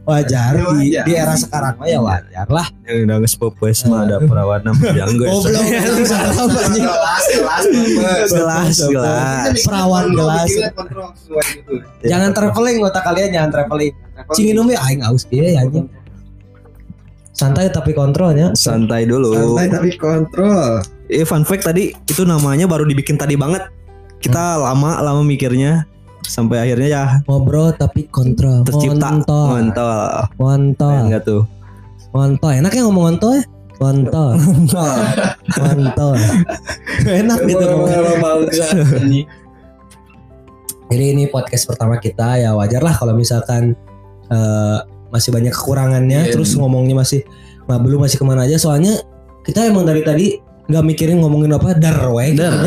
wajar. 0.08 0.56
Ya, 0.56 0.64
Wajar 0.64 0.72
di, 0.72 0.88
Wajar. 0.88 1.04
di 1.04 1.12
era 1.12 1.34
sekarang 1.36 1.74
mah 1.76 1.84
ya 1.84 2.00
wajar 2.00 2.48
lah. 2.48 2.66
yang 2.88 3.04
udah 3.04 3.16
geus 3.20 3.34
peupeus 3.36 3.84
mah 3.84 4.08
ada 4.08 4.16
perawan 4.24 4.60
yang 4.98 5.12
geus. 5.20 5.44
Goblok 5.44 6.08
salah 6.08 6.32
anjing. 6.48 6.84
gelas 6.88 7.24
gelas 7.28 7.64
Gelas, 8.32 8.76
gelas. 8.88 9.56
Perawan 9.68 10.04
gelas. 10.16 10.50
Jangan 12.00 12.30
traveling 12.32 12.80
otak 12.80 13.04
kalian 13.04 13.30
jangan 13.36 13.50
traveling. 13.52 13.92
Cingin 14.32 14.56
umbi 14.56 14.74
aing 14.74 15.04
aus 15.04 15.28
dia 15.28 15.52
ya 15.52 15.68
anjing. 15.68 15.84
Santai 17.36 17.68
tapi 17.70 17.92
kontrolnya. 17.94 18.50
Santai 18.56 19.06
dulu. 19.06 19.30
santai 19.30 19.70
tapi 19.70 19.90
kontrol 19.94 20.82
Eh 21.06 21.24
fun 21.24 21.46
fact 21.46 21.64
tadi 21.64 21.94
itu 21.94 22.24
namanya 22.24 22.64
baru 22.64 22.84
dibikin 22.88 23.14
tadi 23.20 23.36
banget. 23.36 23.68
Kita 24.18 24.58
lama 24.58 24.98
lama 24.98 25.22
mikirnya 25.22 25.86
sampai 26.24 26.58
akhirnya 26.60 26.88
ya 26.88 27.04
Ngobrol 27.24 27.70
tapi 27.72 28.08
kontrol. 28.08 28.64
tercipta 28.64 29.14
Kontol. 29.14 29.46
kontol. 29.48 30.08
Kontol. 30.34 30.96
Enggak 31.06 31.22
tuh. 31.24 31.42
Kontol. 32.10 32.52
Enak 32.56 32.72
ya 32.72 32.82
ngomong 32.84 33.04
kontol 33.14 33.30
ya? 33.36 33.44
Kontol. 33.78 34.30
Kontol. 35.48 36.14
Enak 37.22 37.38
gitu 37.46 37.64
ngomong. 37.64 37.88
Jadi 40.88 41.04
ini 41.12 41.28
podcast 41.28 41.68
pertama 41.68 42.00
kita 42.00 42.40
ya 42.40 42.56
wajar 42.56 42.80
lah 42.80 42.96
kalau 42.96 43.12
misalkan 43.12 43.76
eh, 44.26 44.78
masih 45.08 45.30
banyak 45.30 45.52
kekurangannya 45.52 46.28
Iya. 46.28 46.32
terus 46.32 46.56
ngomongnya 46.56 46.96
masih 46.96 47.24
nah, 47.64 47.76
belum 47.76 48.04
masih 48.04 48.16
ke 48.16 48.24
mana 48.24 48.44
aja 48.44 48.56
soalnya 48.56 48.96
kita 49.44 49.68
emang 49.68 49.84
dari 49.84 50.00
tadi 50.04 50.26
nggak 50.68 50.84
mikirin 50.84 51.24
ngomongin 51.24 51.56
apa 51.56 51.72
dar 51.80 51.96
we. 52.12 52.36
Dar. 52.36 52.60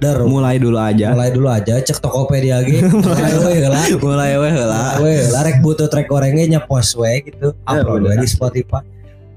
dar. 0.00 0.18
Mulai 0.24 0.56
dulu 0.56 0.80
aja. 0.80 1.12
mulai 1.12 1.28
dulu 1.28 1.52
aja 1.52 1.76
cek 1.76 2.00
Tokopedia 2.00 2.64
ge. 2.64 2.80
Mulai 3.04 3.32
we 3.36 3.52
heula 3.60 3.80
Mulai 4.00 4.32
weh 4.40 4.52
lah. 4.56 4.96
we 5.04 5.10
heula 5.20 5.44
rek 5.44 5.60
butuh 5.60 5.84
track 5.92 6.08
orangnya 6.08 6.56
nyapost 6.56 6.96
we 6.96 7.20
gitu. 7.28 7.52
Ya, 7.68 7.84
upload 7.84 8.08
we 8.08 8.16
di 8.16 8.24
Spotify. 8.24 8.80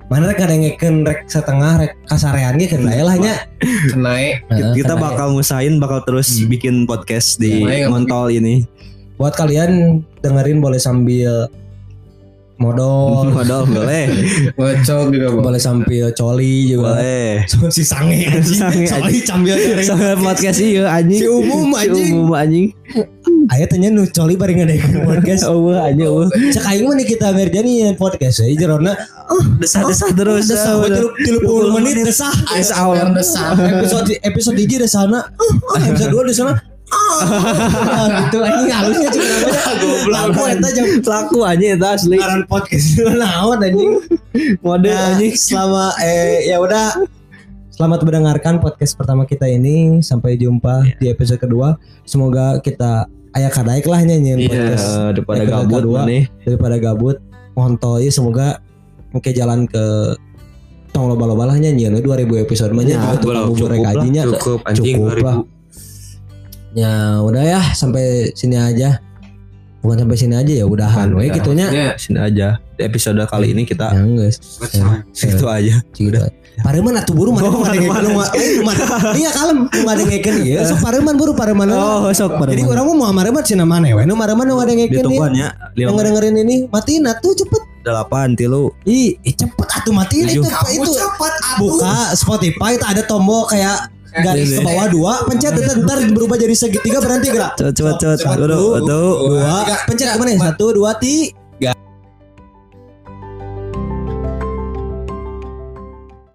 Mana 0.08 0.32
rek 0.32 0.40
ada 0.40 0.56
ngeken 0.56 1.04
rek 1.04 1.28
setengah 1.28 1.84
rek 1.84 1.92
kasarean 2.08 2.56
ge 2.56 2.72
kan 2.72 2.88
lah 2.88 3.20
nya. 3.20 3.36
Naik. 4.00 4.48
Kita 4.80 4.96
bakal 4.96 5.36
ngusahain 5.36 5.76
bakal 5.76 6.08
terus 6.08 6.40
bikin 6.48 6.88
podcast 6.88 7.36
di 7.36 7.68
Ya, 7.68 7.92
Montol 7.92 8.32
ini. 8.32 8.64
buat 9.14 9.38
kalian 9.38 10.02
dengerin 10.26 10.58
boleh 10.58 10.82
sambil 10.82 11.46
modal 12.64 13.28
Modal 13.30 13.62
boleh. 13.66 14.06
Ngocok 14.56 15.12
juga 15.12 15.28
bang. 15.30 15.44
boleh 15.44 15.60
sambil 15.60 16.06
coli 16.12 16.72
juga 16.72 16.96
Boleh. 16.96 17.44
si 17.76 17.84
sange 17.84 18.24
anjing 18.26 18.58
Sange, 18.58 18.88
coli 18.88 19.20
cambil 19.20 19.56
Sampai 19.84 20.16
podcast 20.16 20.58
iya 20.58 20.88
anjing. 20.90 21.20
Si 21.20 21.28
umum, 21.28 21.68
Si 21.70 21.80
anjing. 21.84 22.12
umum 22.16 22.32
anjing. 22.34 22.68
aya 23.46 23.66
tanya 23.66 23.92
nu 23.92 24.08
coli 24.08 24.34
bari 24.34 24.56
ngadekeun 24.56 25.04
podcast 25.04 25.44
Oh 25.46 25.68
anjing. 25.70 26.08
oh. 26.08 26.24
cek 26.50 26.64
aing 26.64 26.88
mah 26.88 26.96
kita 26.98 27.28
ngerjain 27.30 27.94
podcast 27.94 28.40
ya 28.40 28.56
jerona 28.58 28.96
Desah-desah 29.60 30.14
terus. 30.14 30.48
desah 30.48 30.80
we 30.80 30.88
tilu 30.88 31.10
tilu 31.18 31.40
puluh 31.42 31.70
menit 31.74 32.00
desah 32.02 32.32
Desah 32.50 32.86
orang 32.86 33.12
desah. 33.12 33.52
episode 33.58 34.16
episode 34.18 34.56
hiji 34.56 34.78
di 34.78 34.88
sana 34.88 35.28
ah, 35.28 35.80
episode 35.82 36.12
dua 36.12 36.24
di 36.24 36.36
ah 36.94 38.06
gitu 38.20 38.38
anjing 38.40 38.70
halusnya 38.70 39.10
cuma 39.10 39.36
goblok 39.82 40.22
aku 40.30 40.42
eta 40.48 40.70
jam 40.70 40.86
Laku 41.04 41.38
anjing 41.42 41.72
itu 41.74 41.86
asli. 41.86 42.16
ngaran 42.16 42.44
podcast 42.46 42.88
naon 43.22 43.60
anjing 43.60 43.92
Mode 44.60 44.86
Nah, 44.86 45.14
anjing. 45.14 45.34
selama 45.34 45.86
eh 46.00 46.46
ya 46.46 46.58
udah 46.58 46.88
selamat 47.70 48.00
mendengarkan 48.02 48.58
podcast 48.58 48.94
pertama 48.94 49.24
kita 49.24 49.46
ini 49.46 50.00
sampai 50.00 50.36
jumpa 50.36 50.86
di 50.96 51.10
episode 51.10 51.40
kedua 51.40 51.76
semoga 52.04 52.58
kita 52.60 53.06
ayah 53.34 53.50
kadaik 53.50 53.86
lah 53.86 54.02
podcast 54.40 54.86
Iya, 54.86 55.10
daripada 55.12 55.42
Episode 55.42 55.52
gabut 55.60 55.82
kedua. 55.82 56.00
nih. 56.06 56.24
daripada 56.42 56.76
gabut 56.78 57.18
ngontoi 57.54 58.08
semoga 58.08 58.62
oke 59.10 59.30
jalan 59.30 59.66
ke 59.66 60.14
tong 60.90 61.10
loba-loba 61.10 61.50
lah 61.50 61.58
nyanyiin 61.58 61.98
2000 61.98 62.30
episode 62.40 62.70
mah 62.72 62.84
Ya, 62.84 63.02
nya 63.02 63.18
kamu 63.18 63.58
cukup 63.58 63.82
gajinya 63.84 64.22
Cukup 64.30 64.60
anjing. 64.64 64.98
Cukup 65.00 65.18
lah. 65.20 65.38
Ya 66.74 66.92
udah 67.20 67.44
ya 67.44 67.62
sampai 67.72 68.04
sini 68.34 68.56
aja 68.56 68.98
bukan 69.80 70.00
sampai 70.00 70.16
sini 70.16 70.34
aja 70.34 70.54
ya 70.54 70.66
udahan 70.66 71.12
we 71.12 71.28
Ya, 71.28 71.34
gitunya 71.34 71.68
ya, 71.68 71.92
sini 71.96 72.16
aja. 72.18 72.56
Di 72.74 72.82
episode 72.84 73.20
kali 73.24 73.52
ini 73.52 73.64
kita 73.64 73.92
ya 73.92 74.00
enggak 74.00 74.32
segitu 75.12 75.46
aja. 75.52 75.84
Udah. 76.00 76.32
Pareman 76.56 76.94
atuh 76.96 77.12
buru 77.12 77.34
mana 77.34 77.50
Oh, 77.50 77.66
nu 77.66 78.22
eh 78.32 78.62
mah- 78.62 78.78
Iya 79.18 79.34
kalem 79.34 79.66
nu 79.66 79.84
ada 79.84 80.02
ngeken 80.02 80.36
ieu 80.40 80.62
sok 80.64 80.80
pareman 80.80 81.14
buru 81.14 81.34
pareman. 81.34 81.66
Oh, 81.68 82.08
sok 82.10 82.38
Jadi 82.40 82.62
pareman. 82.62 82.72
orang 82.72 82.86
mau 82.96 83.12
mareman 83.12 83.42
cenah 83.42 83.66
mana 83.66 83.90
we 83.90 84.04
nu 84.04 84.14
mareman 84.14 84.46
nu 84.46 84.56
ada 84.56 84.70
ngeken 84.70 84.88
ieu. 84.88 85.02
Ditungguannya 85.02 85.48
Yang 85.76 85.92
dengerin 86.00 86.36
ini 86.40 86.56
matiin 86.68 87.04
atuh 87.04 87.34
cepet. 87.34 87.62
delapan 87.84 88.32
tilu. 88.32 88.72
Ih, 88.88 89.20
ih, 89.20 89.36
cepet 89.36 89.68
atuh 89.68 89.92
matiin 89.92 90.32
itu 90.32 90.40
itu. 90.40 90.92
Buka 91.60 92.16
Spotify 92.16 92.78
itu 92.78 92.86
ada 92.86 93.04
tombol 93.04 93.44
kayak 93.44 93.92
garis 94.22 94.50
ke 94.54 94.62
bawah 94.62 94.88
dua 94.94 95.14
pencet 95.26 95.54
ntar, 95.58 95.78
ntar 95.82 95.98
berubah 96.14 96.38
jadi 96.38 96.54
segitiga 96.54 97.02
berhenti 97.02 97.34
gerak. 97.34 97.58
Cepet 97.58 97.74
cepet 97.74 97.98
cepet. 97.98 98.22
Satu, 98.22 98.62
dua 99.34 99.58
pencet 99.90 100.08
mana 100.22 100.32
satu 100.38 100.66
dua 100.78 100.92
ti 101.02 101.34